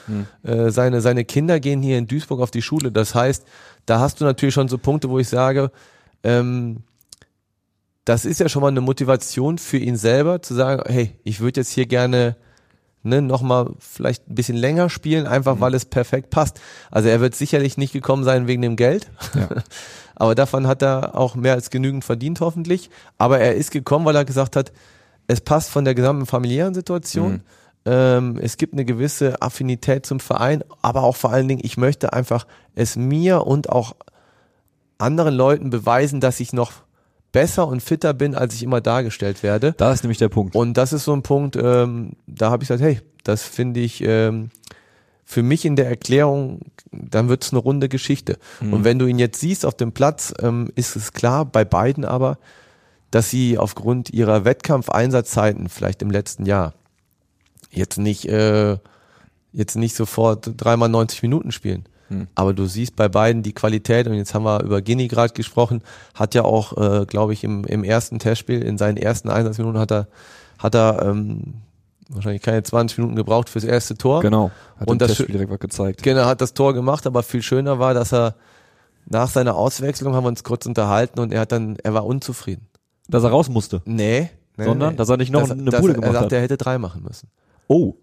[0.48, 2.90] Äh, seine, seine Kinder gehen hier in Duisburg auf die Schule.
[2.90, 3.44] Das heißt,
[3.84, 5.70] da hast du natürlich schon so Punkte, wo ich sage,
[6.22, 6.84] ähm,
[8.06, 11.60] das ist ja schon mal eine Motivation für ihn selber, zu sagen, hey, ich würde
[11.60, 12.36] jetzt hier gerne
[13.04, 16.60] ne, nochmal vielleicht ein bisschen länger spielen, einfach weil es perfekt passt.
[16.90, 19.08] Also er wird sicherlich nicht gekommen sein wegen dem Geld.
[19.34, 19.48] Ja.
[20.16, 22.90] Aber davon hat er auch mehr als genügend verdient, hoffentlich.
[23.18, 24.72] Aber er ist gekommen, weil er gesagt hat,
[25.26, 27.42] es passt von der gesamten familiären Situation.
[27.84, 32.12] Ähm, es gibt eine gewisse Affinität zum Verein, aber auch vor allen Dingen, ich möchte
[32.12, 33.96] einfach es mir und auch
[34.98, 36.72] anderen Leuten beweisen, dass ich noch
[37.34, 39.74] besser und fitter bin, als ich immer dargestellt werde.
[39.76, 40.54] Da ist nämlich der Punkt.
[40.54, 44.02] Und das ist so ein Punkt, ähm, da habe ich gesagt, hey, das finde ich
[44.04, 44.50] ähm,
[45.24, 46.60] für mich in der Erklärung,
[46.92, 48.38] dann wird es eine runde Geschichte.
[48.60, 52.04] Und wenn du ihn jetzt siehst auf dem Platz, ähm, ist es klar, bei beiden
[52.04, 52.38] aber,
[53.10, 56.74] dass sie aufgrund ihrer Wettkampfeinsatzzeiten vielleicht im letzten Jahr
[57.70, 58.78] jetzt nicht äh,
[59.52, 61.84] jetzt nicht sofort dreimal 90 Minuten spielen.
[62.34, 65.82] Aber du siehst bei beiden die Qualität und jetzt haben wir über Gini gerade gesprochen,
[66.14, 69.92] hat ja auch, äh, glaube ich, im, im ersten Testspiel, in seinen ersten Einsatzminuten hat
[69.92, 70.08] er,
[70.58, 71.54] hat er ähm,
[72.08, 74.20] wahrscheinlich keine 20 Minuten gebraucht fürs erste Tor.
[74.20, 74.50] Genau.
[74.78, 76.02] Hat Und das Testspiel direkt was gezeigt.
[76.02, 78.34] Genau, hat das Tor gemacht, aber viel schöner war, dass er
[79.06, 82.68] nach seiner Auswechslung haben wir uns kurz unterhalten und er hat dann, er war unzufrieden.
[83.08, 83.82] Dass er raus musste.
[83.84, 84.30] Nee.
[84.56, 84.96] nee Sondern, nee.
[84.96, 86.32] dass er nicht noch Dass- eine dass Bude gemacht er sagt, hat.
[86.32, 87.28] er hätte drei machen müssen.
[87.68, 87.94] Oh.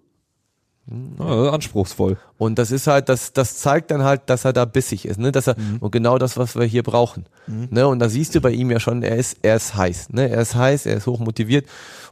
[1.19, 2.17] Ja, anspruchsvoll.
[2.37, 5.31] Und das ist halt, das, das zeigt dann halt, dass er da bissig ist, ne?
[5.31, 5.77] Dass er, Mhm.
[5.79, 7.25] und genau das, was wir hier brauchen.
[7.47, 7.87] Ne?
[7.87, 10.29] Und da siehst du bei ihm ja schon, er ist, er ist heiß, ne?
[10.29, 11.65] Er ist heiß, er ist hoch motiviert.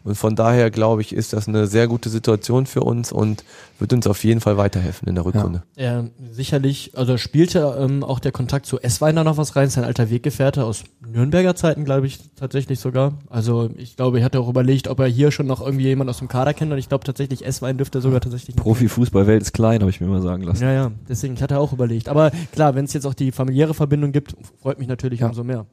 [0.04, 3.44] Und von daher, glaube ich, ist das eine sehr gute Situation für uns und
[3.80, 5.64] wird uns auf jeden Fall weiterhelfen in der Rückrunde.
[5.76, 10.10] Ja, sicherlich, also spielte ähm, auch der Kontakt zu Essweiner noch was rein, sein alter
[10.10, 13.14] Weggefährte aus Nürnberger Zeiten, glaube ich, tatsächlich sogar.
[13.30, 16.20] Also ich glaube, er hatte auch überlegt, ob er hier schon noch irgendwie jemand aus
[16.20, 19.89] dem Kader kennt und ich glaube tatsächlich, Esswein dürfte sogar tatsächlich Profifußballwelt ist klein, habe
[19.89, 20.63] ich mir mal sagen lassen.
[20.63, 22.10] Ja, ja, deswegen, ich hatte auch überlegt.
[22.10, 25.28] Aber klar, wenn es jetzt auch die familiäre Verbindung gibt, freut mich natürlich Ja.
[25.28, 25.65] umso mehr.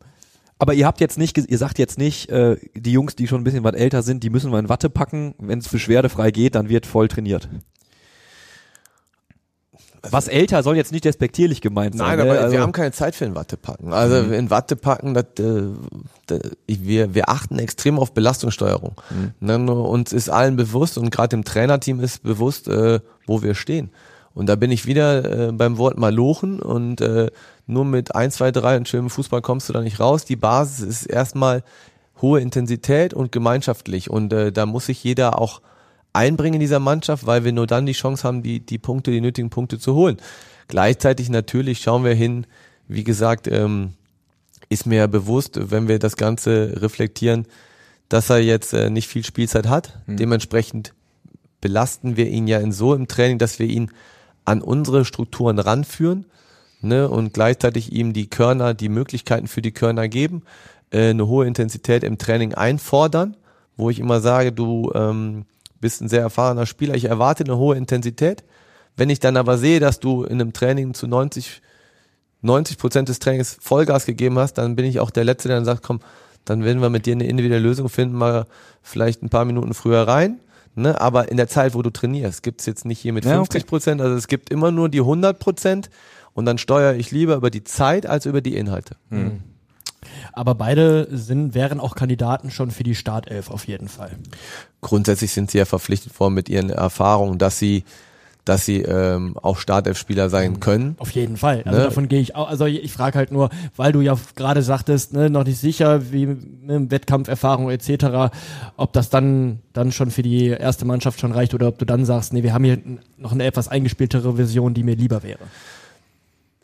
[0.58, 3.44] Aber ihr habt jetzt nicht, ihr sagt jetzt nicht, äh, die Jungs, die schon ein
[3.44, 5.34] bisschen was älter sind, die müssen wir in Watte packen.
[5.38, 7.48] Wenn es beschwerdefrei geht, dann wird voll trainiert.
[10.12, 12.06] Was älter soll jetzt nicht despektierlich gemeint sein.
[12.08, 12.32] Nein, ne?
[12.32, 13.92] aber also, wir haben keine Zeit für ein Wattepacken.
[13.92, 15.62] Also in Wattepacken, das, äh,
[16.26, 18.94] da- ich- wir, wir achten extrem auf Belastungssteuerung.
[19.40, 23.54] Ne, nur uns ist allen bewusst und gerade dem Trainerteam ist bewusst, äh, wo wir
[23.54, 23.90] stehen.
[24.34, 27.30] Und da bin ich wieder äh, beim Wort Malochen und äh,
[27.66, 30.24] nur mit 1, 2, 3 und schönem Fußball kommst du da nicht raus.
[30.26, 31.62] Die Basis ist erstmal
[32.20, 35.60] hohe Intensität und gemeinschaftlich und äh, da muss sich jeder auch
[36.16, 39.20] einbringen in dieser Mannschaft, weil wir nur dann die Chance haben, die, die Punkte, die
[39.20, 40.16] nötigen Punkte zu holen.
[40.68, 42.46] Gleichzeitig natürlich schauen wir hin,
[42.88, 43.92] wie gesagt, ähm,
[44.68, 47.46] ist mir bewusst, wenn wir das Ganze reflektieren,
[48.08, 50.00] dass er jetzt äh, nicht viel Spielzeit hat.
[50.06, 50.92] Dementsprechend
[51.60, 53.90] belasten wir ihn ja in so im Training, dass wir ihn
[54.44, 56.26] an unsere Strukturen ranführen
[56.80, 60.42] ne, und gleichzeitig ihm die Körner, die Möglichkeiten für die Körner geben,
[60.90, 63.36] äh, eine hohe Intensität im Training einfordern,
[63.76, 65.44] wo ich immer sage, du ähm,
[65.86, 68.42] bist ein sehr erfahrener Spieler, ich erwarte eine hohe Intensität.
[68.96, 71.62] Wenn ich dann aber sehe, dass du in einem Training zu 90
[72.42, 75.64] 90 Prozent des Trainings Vollgas gegeben hast, dann bin ich auch der Letzte, der dann
[75.64, 76.00] sagt, komm,
[76.44, 78.46] dann werden wir mit dir eine individuelle Lösung finden, mal
[78.82, 80.40] vielleicht ein paar Minuten früher rein.
[80.74, 81.00] Ne?
[81.00, 84.00] Aber in der Zeit, wo du trainierst, gibt's jetzt nicht hier mit Ja, 50 Prozent,
[84.00, 85.90] also es gibt immer nur die 100 Prozent
[86.34, 88.96] und dann steuere ich lieber über die Zeit als über die Inhalte.
[90.32, 94.10] Aber beide sind, wären auch Kandidaten schon für die Startelf auf jeden Fall.
[94.80, 97.84] Grundsätzlich sind sie ja verpflichtet worden mit ihren Erfahrungen, dass sie
[98.46, 100.94] dass sie ähm, auch Startelf-Spieler sein können.
[101.00, 101.62] Auf jeden Fall.
[101.64, 101.84] Also Ne?
[101.84, 102.48] davon gehe ich auch.
[102.48, 106.26] Also ich frage halt nur, weil du ja gerade sagtest, ne, noch nicht sicher, wie
[106.26, 108.32] ne, Wettkampferfahrung etc.,
[108.76, 112.04] ob das dann dann schon für die erste Mannschaft schon reicht oder ob du dann
[112.04, 112.78] sagst, nee, wir haben hier
[113.18, 115.40] noch eine etwas eingespieltere Version, die mir lieber wäre.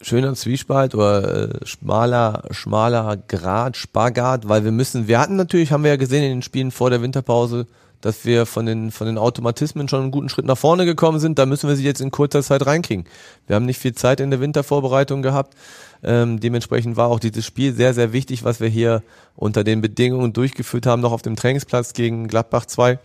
[0.02, 5.84] Schöner Zwiespalt oder äh, schmaler, schmaler Grad, Spagat, weil wir müssen, wir hatten natürlich, haben
[5.84, 7.66] wir ja gesehen in den Spielen vor der Winterpause,
[8.02, 11.38] dass wir von den, von den Automatismen schon einen guten Schritt nach vorne gekommen sind.
[11.38, 13.04] Da müssen wir sie jetzt in kurzer Zeit reinkriegen.
[13.46, 15.54] Wir haben nicht viel Zeit in der Wintervorbereitung gehabt.
[16.02, 19.02] Ähm, dementsprechend war auch dieses Spiel sehr, sehr wichtig, was wir hier
[19.36, 22.98] unter den Bedingungen durchgeführt haben, noch auf dem Trainingsplatz gegen Gladbach 2.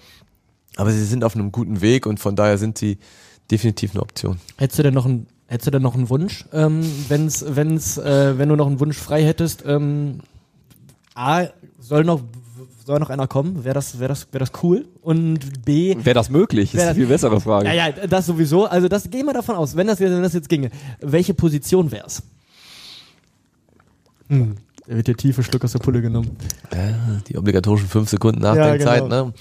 [0.77, 2.97] Aber sie sind auf einem guten Weg und von daher sind sie
[3.51, 4.39] definitiv eine Option.
[4.57, 8.37] Hättest du denn noch einen, hättest du denn noch einen Wunsch, ähm, wenn's, wenn's, äh,
[8.37, 9.63] wenn du noch einen Wunsch frei hättest?
[9.65, 10.19] Ähm,
[11.15, 11.45] A,
[11.79, 12.21] soll noch,
[12.85, 13.63] soll noch einer kommen?
[13.63, 14.85] Wäre das, wäre das, wäre das cool?
[15.01, 16.73] Und B, Wäre das möglich?
[16.73, 17.67] Ist Wär eine viel bessere Frage.
[17.67, 18.65] ja, ja, das sowieso.
[18.65, 19.75] Also das gehen wir davon aus.
[19.75, 22.21] Wenn das, wenn das jetzt ginge, welche Position wär's?
[24.29, 24.55] Hm.
[24.87, 26.37] Da wird der tiefe Schluck aus der Pulle genommen.
[26.73, 29.25] Ja, die obligatorischen fünf Sekunden Ja, Nachdenkzeit, genau.
[29.27, 29.33] ne?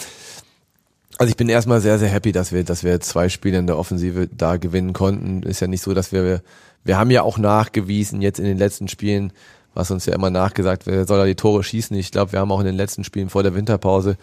[1.19, 3.79] Also ich bin erstmal sehr, sehr happy, dass wir, dass wir zwei Spiele in der
[3.79, 5.43] Offensive da gewinnen konnten.
[5.43, 6.43] Ist ja nicht so, dass wir,
[6.85, 9.33] wir haben ja auch nachgewiesen jetzt in den letzten Spielen,
[9.73, 11.97] was uns ja immer nachgesagt wird, soll da die Tore schießen.
[11.97, 14.17] Ich glaube, wir haben auch in den letzten Spielen vor der Winterpause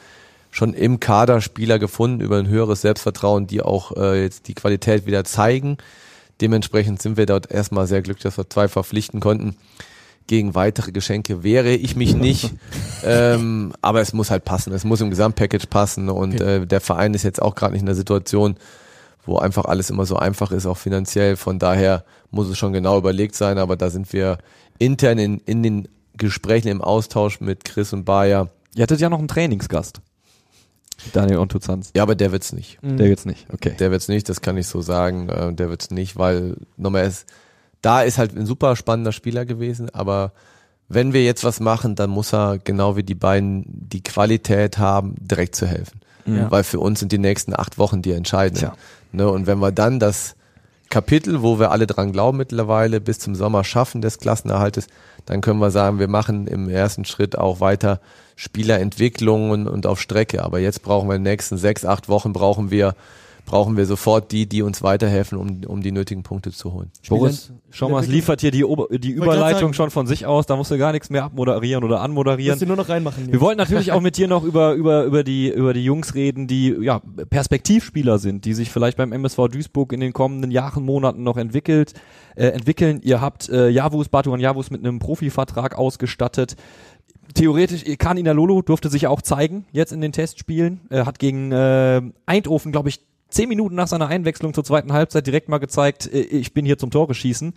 [0.51, 5.07] schon im Kader Spieler gefunden über ein höheres Selbstvertrauen, die auch äh, jetzt die Qualität
[5.07, 5.77] wieder zeigen.
[6.41, 9.55] Dementsprechend sind wir dort erstmal sehr glücklich, dass wir zwei verpflichten konnten.
[10.27, 12.53] Gegen weitere Geschenke wehre ich mich nicht,
[13.03, 14.73] ähm, aber es muss halt passen.
[14.73, 17.87] Es muss im Gesamtpackage passen und äh, der Verein ist jetzt auch gerade nicht in
[17.87, 18.55] der Situation,
[19.25, 21.35] wo einfach alles immer so einfach ist, auch finanziell.
[21.35, 24.37] Von daher muss es schon genau überlegt sein, aber da sind wir
[24.79, 28.49] intern in, in den Gesprächen, im Austausch mit Chris und Bayer.
[28.75, 30.01] Ihr hattet ja noch einen Trainingsgast.
[31.11, 31.91] Daniel Ontuzanz.
[31.95, 32.79] Ja, aber der wird's nicht.
[32.81, 33.47] Der jetzt nicht.
[33.51, 33.75] Okay.
[33.77, 35.27] Der wird's nicht, das kann ich so sagen.
[35.27, 37.25] Äh, der wird's nicht, weil nochmal ist,
[37.83, 40.31] da ist halt ein super spannender Spieler gewesen, aber
[40.89, 45.15] wenn wir jetzt was machen, dann muss er genau wie die beiden die Qualität haben,
[45.19, 46.01] direkt zu helfen.
[46.25, 46.49] Ja.
[46.49, 48.71] Weil für uns sind die nächsten acht Wochen die entscheidenden.
[49.11, 50.35] Ne, und wenn wir dann das
[50.89, 54.87] Kapitel, wo wir alle dran glauben mittlerweile, bis zum Sommer schaffen des Klassenerhaltes,
[55.25, 57.99] dann können wir sagen, wir machen im ersten Schritt auch weiter
[58.35, 60.43] Spielerentwicklungen und auf Strecke.
[60.43, 62.95] Aber jetzt brauchen wir in den nächsten sechs, acht Wochen brauchen wir,
[63.45, 66.91] brauchen wir sofort die, die uns weiterhelfen, um, um die nötigen Punkte zu holen.
[67.09, 70.45] Boris, schau mal, es liefert hier die, Ober die Überleitung schon von sich aus.
[70.45, 72.53] Da musst du gar nichts mehr abmoderieren oder anmoderieren.
[72.53, 73.31] Musst du nur noch reinmachen.
[73.31, 76.47] Wir wollten natürlich auch mit dir noch über, über, über, die, über die Jungs reden,
[76.47, 81.23] die ja, Perspektivspieler sind, die sich vielleicht beim MSV Duisburg in den kommenden Jahren, Monaten
[81.23, 81.93] noch entwickelt,
[82.35, 83.01] äh, entwickeln.
[83.03, 86.55] Ihr habt äh, Javus, Batuan Javus mit einem Profivertrag ausgestattet.
[87.33, 90.81] Theoretisch, Kan Inalolo durfte sich auch zeigen, jetzt in den Testspielen.
[90.89, 92.99] Er hat gegen äh, Eindhoven, glaube ich,
[93.33, 96.77] zehn Minuten nach seiner Einwechslung zur zweiten Halbzeit direkt mal gezeigt, äh, ich bin hier
[96.77, 97.53] zum Tore schießen.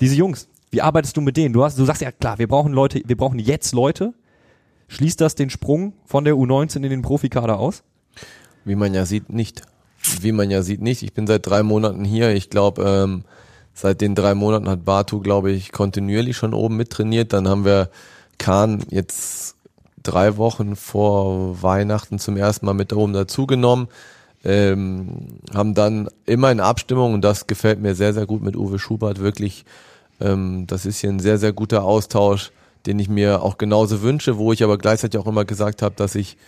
[0.00, 1.52] Diese Jungs, wie arbeitest du mit denen?
[1.52, 4.14] Du hast, du sagst ja klar, wir brauchen Leute, wir brauchen jetzt Leute.
[4.88, 7.82] Schließt das den Sprung von der U19 in den Profikader aus?
[8.64, 9.62] Wie man ja sieht, nicht.
[10.20, 11.02] Wie man ja sieht, nicht.
[11.02, 12.30] Ich bin seit drei Monaten hier.
[12.34, 13.24] Ich glaube, ähm,
[13.74, 17.32] seit den drei Monaten hat Batu, glaube ich, kontinuierlich schon oben mittrainiert.
[17.32, 17.90] Dann haben wir
[18.38, 19.56] Kahn jetzt
[20.02, 23.88] drei Wochen vor Weihnachten zum ersten Mal mit da oben dazugenommen.
[24.48, 28.78] Ähm, haben dann immer in Abstimmung, und das gefällt mir sehr, sehr gut mit Uwe
[28.78, 29.66] Schubert, wirklich,
[30.20, 32.50] ähm, das ist hier ein sehr, sehr guter Austausch,
[32.86, 36.14] den ich mir auch genauso wünsche, wo ich aber gleichzeitig auch immer gesagt habe, dass
[36.14, 36.38] ich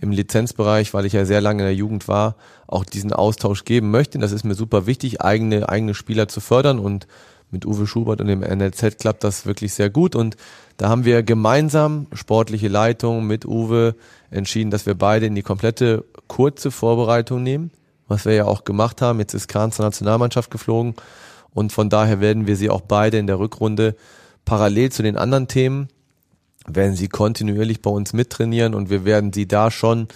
[0.00, 2.36] im Lizenzbereich, weil ich ja sehr lange in der Jugend war,
[2.68, 4.20] auch diesen Austausch geben möchte.
[4.20, 7.08] Das ist mir super wichtig, eigene, eigene Spieler zu fördern und
[7.50, 10.36] mit Uwe Schubert und dem NLZ klappt das wirklich sehr gut und
[10.76, 13.96] da haben wir gemeinsam sportliche Leitung mit Uwe
[14.30, 17.70] entschieden, dass wir beide in die komplette kurze Vorbereitung nehmen,
[18.08, 19.18] was wir ja auch gemacht haben.
[19.18, 20.94] Jetzt ist Kahn zur Nationalmannschaft geflogen
[21.52, 23.96] und von daher werden wir sie auch beide in der Rückrunde
[24.44, 25.88] parallel zu den anderen Themen
[26.66, 30.08] werden sie kontinuierlich bei uns mittrainieren und wir werden sie da schon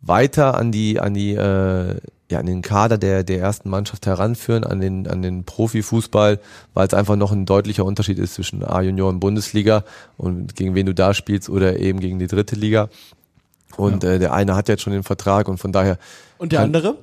[0.00, 1.96] weiter an die an die äh,
[2.30, 6.40] ja an den Kader der der ersten Mannschaft heranführen an den an den Profifußball,
[6.74, 9.84] weil es einfach noch ein deutlicher Unterschied ist zwischen A-Junior und Bundesliga
[10.16, 12.88] und gegen wen du da spielst oder eben gegen die dritte Liga.
[13.76, 15.98] Und äh, der eine hat jetzt schon den Vertrag und von daher
[16.38, 16.96] Und der kann- andere?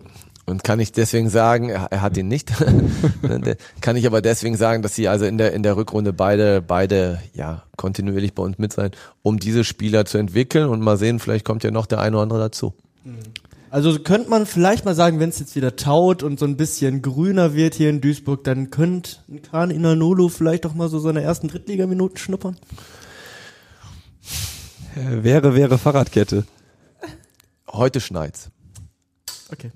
[0.47, 2.51] und kann ich deswegen sagen, er, er hat ihn nicht.
[3.23, 6.61] Der- kann ich aber deswegen sagen, dass sie also in der in der Rückrunde beide
[6.61, 11.19] beide ja kontinuierlich bei uns mit sein, um diese Spieler zu entwickeln und mal sehen,
[11.19, 12.73] vielleicht kommt ja noch der eine oder andere dazu.
[13.69, 17.01] Also könnte man vielleicht mal sagen, wenn es jetzt wieder taut und so ein bisschen
[17.01, 21.21] grüner wird hier in Duisburg, dann könnte ein Kahn Inanolo vielleicht auch mal so seine
[21.21, 22.57] ersten Drittligaminuten schnuppern.
[24.95, 26.43] Äh, wäre, wäre Fahrradkette.
[27.73, 28.49] Heute schneit's.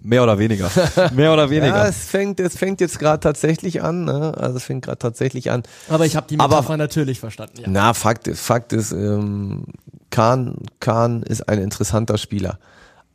[0.01, 0.71] Mehr oder weniger.
[1.13, 1.85] Mehr oder Ja, weniger.
[1.87, 4.33] es fängt es fängt jetzt gerade tatsächlich an, ne?
[4.37, 5.63] Also es fängt gerade tatsächlich an.
[5.89, 7.57] Aber ich habe die Aber- Metapher natürlich verstanden.
[7.59, 7.67] Ja.
[7.67, 9.65] Na, Fakt ist, Fakt ist, ähm,
[10.11, 12.57] Kahn, Kahn ist ein interessanter Spieler.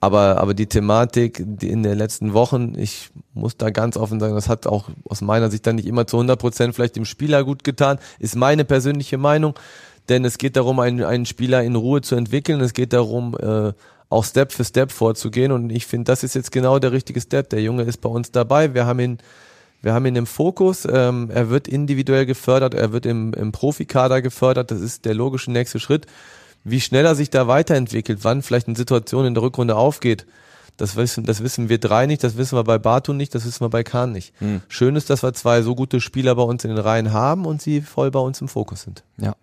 [0.02, 4.34] Aber, aber die Thematik die in den letzten Wochen, ich muss da ganz offen sagen,
[4.34, 7.42] das hat auch aus meiner Sicht dann nicht immer zu 100 Prozent vielleicht dem Spieler
[7.42, 9.54] gut getan, ist meine persönliche Meinung.
[10.10, 12.60] Denn es geht darum, einen, einen Spieler in Ruhe zu entwickeln.
[12.60, 13.72] Es geht darum, äh,
[14.10, 15.52] auch Step für Step vorzugehen.
[15.52, 17.48] Und ich finde, das ist jetzt genau der richtige Step.
[17.50, 18.74] Der Junge ist bei uns dabei.
[18.74, 19.18] Wir haben ihn,
[19.80, 20.86] wir haben ihn im Fokus.
[20.90, 22.74] Ähm, er wird individuell gefördert.
[22.74, 24.70] Er wird im, im Profikader gefördert.
[24.70, 26.06] Das ist der logische nächste Schritt.
[26.64, 30.26] Wie schnell er sich da weiterentwickelt, wann vielleicht eine Situation in der Rückrunde aufgeht,
[30.76, 33.60] das wissen, das wissen wir drei nicht, das wissen wir bei Bartu nicht, das wissen
[33.60, 34.34] wir bei Kahn nicht.
[34.40, 34.60] Hm.
[34.68, 37.62] Schön ist, dass wir zwei so gute Spieler bei uns in den Reihen haben und
[37.62, 39.04] sie voll bei uns im Fokus sind.
[39.18, 39.34] Ja.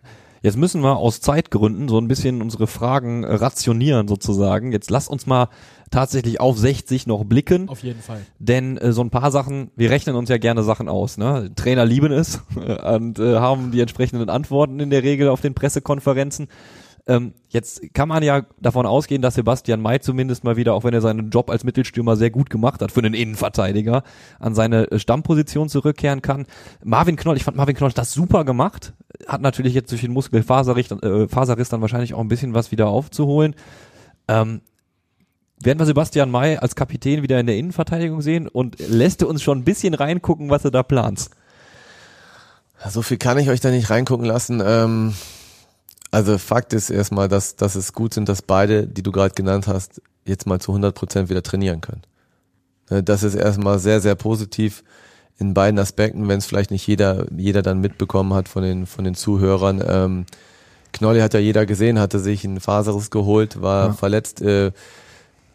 [0.48, 4.72] Jetzt müssen wir aus Zeitgründen so ein bisschen unsere Fragen äh, rationieren sozusagen.
[4.72, 5.50] Jetzt lass uns mal
[5.92, 7.68] tatsächlich auf 60 noch blicken.
[7.68, 8.22] Auf jeden Fall.
[8.40, 11.18] Denn äh, so ein paar Sachen, wir rechnen uns ja gerne Sachen aus.
[11.18, 11.52] Ne?
[11.58, 16.48] Trainer lieben es und äh, haben die entsprechenden Antworten in der Regel auf den Pressekonferenzen.
[17.08, 20.94] Ähm, jetzt kann man ja davon ausgehen, dass Sebastian May zumindest mal wieder, auch wenn
[20.94, 24.04] er seinen Job als Mittelstürmer sehr gut gemacht hat für einen Innenverteidiger,
[24.40, 26.46] an seine äh, Stammposition zurückkehren kann.
[26.84, 28.94] Marvin Knoll, ich fand Marvin Knoll das super gemacht,
[29.26, 33.56] hat natürlich jetzt durch den Muskelfaserriss äh, dann wahrscheinlich auch ein bisschen was wieder aufzuholen.
[34.28, 34.60] Ähm,
[35.62, 39.42] werden wir Sebastian May als Kapitän wieder in der Innenverteidigung sehen und lässt du uns
[39.42, 41.32] schon ein bisschen reingucken, was du da planst?
[42.90, 44.62] So viel kann ich euch da nicht reingucken lassen.
[44.64, 45.14] Ähm,
[46.12, 49.68] also Fakt ist erstmal, dass, dass es gut sind, dass beide, die du gerade genannt
[49.68, 52.02] hast, jetzt mal zu 100 Prozent wieder trainieren können.
[52.90, 54.84] Äh, Das ist erstmal sehr, sehr positiv
[55.40, 59.04] in beiden Aspekten, wenn es vielleicht nicht jeder, jeder dann mitbekommen hat von den, von
[59.04, 59.84] den Zuhörern.
[59.88, 60.26] Ähm,
[60.94, 63.94] Knolli hat ja jeder gesehen, hatte sich einen Faserriss geholt, war Ja.
[63.94, 64.72] verletzt, äh,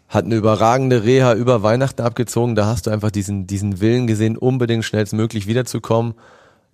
[0.08, 2.54] hat eine überragende Reha über Weihnachten abgezogen.
[2.54, 6.14] Da hast du einfach diesen, diesen Willen gesehen, unbedingt schnellstmöglich wiederzukommen.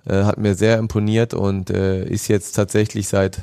[0.06, 3.38] Äh, hat mir sehr imponiert und äh, ist jetzt tatsächlich seit,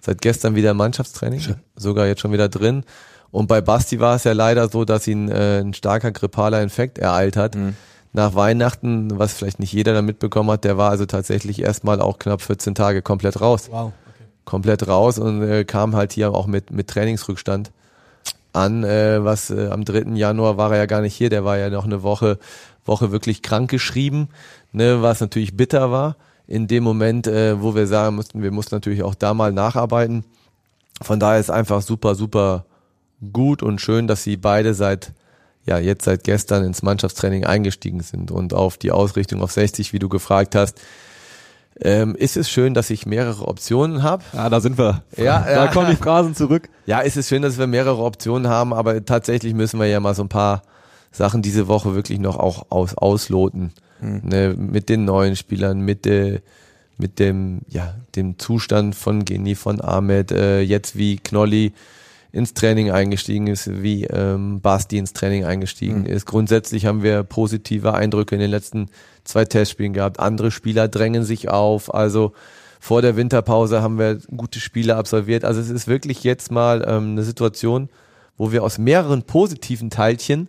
[0.00, 2.84] seit gestern wieder Mannschaftstraining, sogar jetzt schon wieder drin.
[3.30, 6.98] Und bei Basti war es ja leider so, dass ihn äh, ein starker grippaler Infekt
[6.98, 7.56] ereilt hat.
[8.12, 12.18] Nach Weihnachten, was vielleicht nicht jeder da mitbekommen hat, der war also tatsächlich erstmal auch
[12.18, 13.92] knapp 14 Tage komplett raus Wow.
[14.44, 17.70] komplett raus und äh, kam halt hier auch mit, mit Trainingsrückstand
[18.52, 20.16] an, äh, was äh, am 3.
[20.16, 22.38] Januar war er ja gar nicht hier, der war ja noch eine Woche,
[22.84, 24.28] Woche wirklich krank geschrieben,
[24.72, 26.16] ne, was natürlich bitter war.
[26.50, 30.24] In dem Moment, äh, wo wir sagen mussten, wir mussten natürlich auch da mal nacharbeiten.
[31.00, 32.66] Von daher ist einfach super, super
[33.32, 35.12] gut und schön, dass sie beide seit,
[35.64, 40.00] ja, jetzt seit gestern ins Mannschaftstraining eingestiegen sind und auf die Ausrichtung auf 60, wie
[40.00, 40.80] du gefragt hast.
[41.80, 44.24] Ähm, ist es schön, dass ich mehrere Optionen habe?
[44.32, 45.04] Ja, da sind wir.
[45.16, 45.66] Ja, da ja.
[45.68, 46.68] kommen die Phrasen zurück.
[46.84, 50.16] Ja, ist es schön, dass wir mehrere Optionen haben, aber tatsächlich müssen wir ja mal
[50.16, 50.62] so ein paar
[51.12, 53.72] Sachen diese Woche wirklich noch auch aus, ausloten.
[54.00, 56.40] Ne, mit den neuen Spielern, mit der,
[56.96, 61.72] mit dem, ja, dem Zustand von Geni, von Ahmed, äh, jetzt wie Knolli
[62.32, 66.26] ins Training eingestiegen ist, wie ähm, Basti ins Training eingestiegen ist.
[66.26, 68.88] Grundsätzlich haben wir positive Eindrücke in den letzten
[69.24, 70.20] zwei Testspielen gehabt.
[70.20, 71.92] Andere Spieler drängen sich auf.
[71.92, 72.32] Also
[72.78, 75.44] vor der Winterpause haben wir gute Spiele absolviert.
[75.44, 77.88] Also es ist wirklich jetzt mal ähm, eine Situation,
[78.38, 80.48] wo wir aus mehreren positiven Teilchen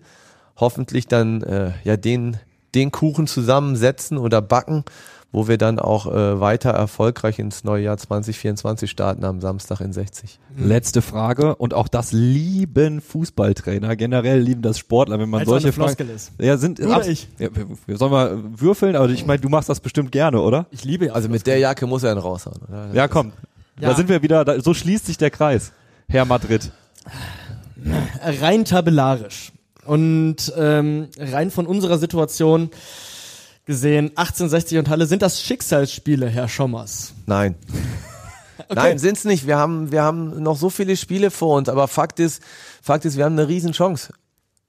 [0.58, 2.38] hoffentlich dann äh, ja den
[2.76, 4.84] den Kuchen zusammensetzen oder backen,
[5.32, 9.94] wo wir dann auch äh, weiter erfolgreich ins neue Jahr 2024 starten am Samstag in
[9.94, 10.40] 60.
[10.58, 15.68] Letzte Frage und auch das lieben Fußballtrainer, generell lieben das Sportler, wenn man auch solche
[15.68, 15.96] eine Fragen.
[15.96, 16.34] Floskel ist.
[16.38, 17.30] Ja, sind oder ich?
[17.40, 17.50] Ja,
[17.86, 20.66] wir, sollen mal würfeln, aber ich meine, du machst das bestimmt gerne, oder?
[20.72, 21.14] Ich liebe ja.
[21.14, 22.60] Also mit der Jacke muss er ihn raushauen.
[22.68, 22.90] Oder?
[22.94, 23.32] Ja, komm.
[23.80, 23.90] Ja.
[23.90, 25.72] Da sind wir wieder, da, so schließt sich der Kreis.
[26.10, 26.72] Herr Madrid.
[28.42, 29.54] rein tabellarisch
[29.86, 32.70] und ähm, rein von unserer Situation
[33.66, 37.14] gesehen, 1860 und Halle, sind das Schicksalsspiele, Herr Schommers?
[37.26, 37.56] Nein.
[38.74, 39.48] Nein, sind's nicht.
[39.48, 42.42] Wir haben, wir haben noch so viele Spiele vor uns, aber Fakt ist,
[42.82, 44.14] Fakt ist, wir haben eine Riesenchance.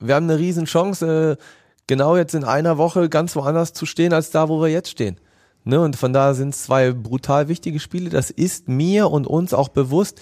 [0.01, 1.43] Wir haben eine Riesenchance, äh,
[1.87, 5.19] genau jetzt in einer Woche ganz woanders zu stehen, als da, wo wir jetzt stehen.
[5.65, 5.81] Ne?
[5.81, 8.11] Und von da sind es zwei brutal wichtige Spiele.
[8.11, 10.21] Das ist mir und uns auch bewusst.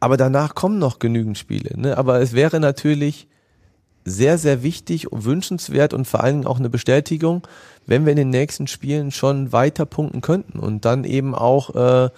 [0.00, 1.78] Aber danach kommen noch genügend Spiele.
[1.78, 1.98] Ne?
[1.98, 3.28] Aber es wäre natürlich
[4.08, 7.46] sehr, sehr wichtig und wünschenswert und vor allen Dingen auch eine Bestätigung,
[7.86, 12.10] wenn wir in den nächsten Spielen schon weiter punkten könnten und dann eben auch äh,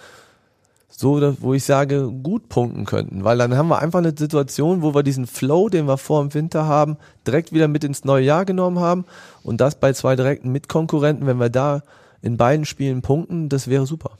[0.89, 3.23] so, wo ich sage, gut punkten könnten.
[3.23, 6.33] Weil dann haben wir einfach eine Situation, wo wir diesen Flow, den wir vor dem
[6.33, 9.05] Winter haben, direkt wieder mit ins neue Jahr genommen haben
[9.43, 11.81] und das bei zwei direkten Mitkonkurrenten, wenn wir da
[12.21, 14.11] in beiden Spielen punkten, das wäre super.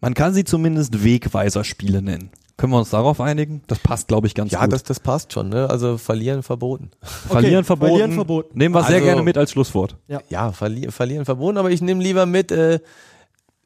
[0.00, 2.30] Man kann sie zumindest Wegweiserspiele nennen.
[2.58, 3.62] Können wir uns darauf einigen?
[3.66, 4.72] Das passt, glaube ich, ganz Ja, gut.
[4.72, 5.50] das, das passt schon.
[5.50, 5.68] Ne?
[5.68, 6.90] Also verlieren verboten.
[7.02, 7.90] verlieren, Okay, verboten.
[7.90, 8.58] verlieren verboten.
[8.58, 9.96] Nehmen wir sehr Also- gerne mit als Schlusswort.
[10.30, 12.80] Ja, verli verlieren verboten, aber ich nehme lieber mit, äh,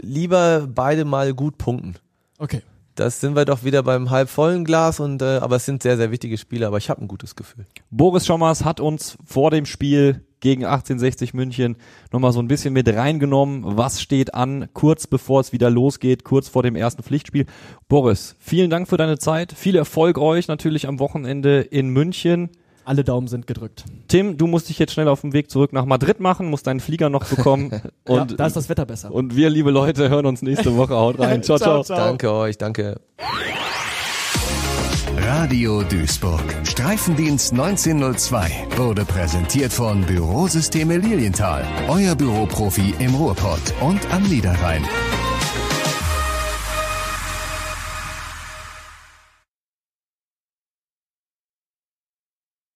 [0.01, 1.95] lieber beide mal gut punkten.
[2.39, 2.63] Okay.
[2.97, 5.97] das sind wir doch wieder beim halb vollen Glas und äh, aber es sind sehr,
[5.97, 7.65] sehr wichtige Spiele, aber ich habe ein gutes Gefühl.
[7.91, 11.77] Boris Schommers hat uns vor dem Spiel gegen 1860 München
[12.13, 13.63] nochmal so ein bisschen mit reingenommen.
[13.65, 17.47] Was steht an, kurz bevor es wieder losgeht, kurz vor dem ersten Pflichtspiel.
[17.89, 19.53] Boris, vielen Dank für deine Zeit.
[19.53, 22.51] Viel Erfolg euch natürlich am Wochenende in München.
[22.85, 23.85] Alle Daumen sind gedrückt.
[24.09, 26.81] Tim, du musst dich jetzt schnell auf den Weg zurück nach Madrid machen, musst deinen
[26.81, 27.71] Flieger noch bekommen.
[28.09, 29.13] und, ja, da ist das Wetter besser.
[29.13, 30.95] und wir, liebe Leute, hören uns nächste Woche.
[30.95, 31.43] Haut rein.
[31.45, 31.59] ciao.
[31.59, 31.85] ciao.
[31.85, 31.97] Ciao.
[31.99, 33.01] Danke euch, danke.
[35.33, 36.43] Radio Duisburg.
[36.65, 41.65] Streifendienst 1902 wurde präsentiert von Bürosysteme Lilienthal.
[41.87, 44.83] Euer Büroprofi im Ruhrpott und am Niederrhein.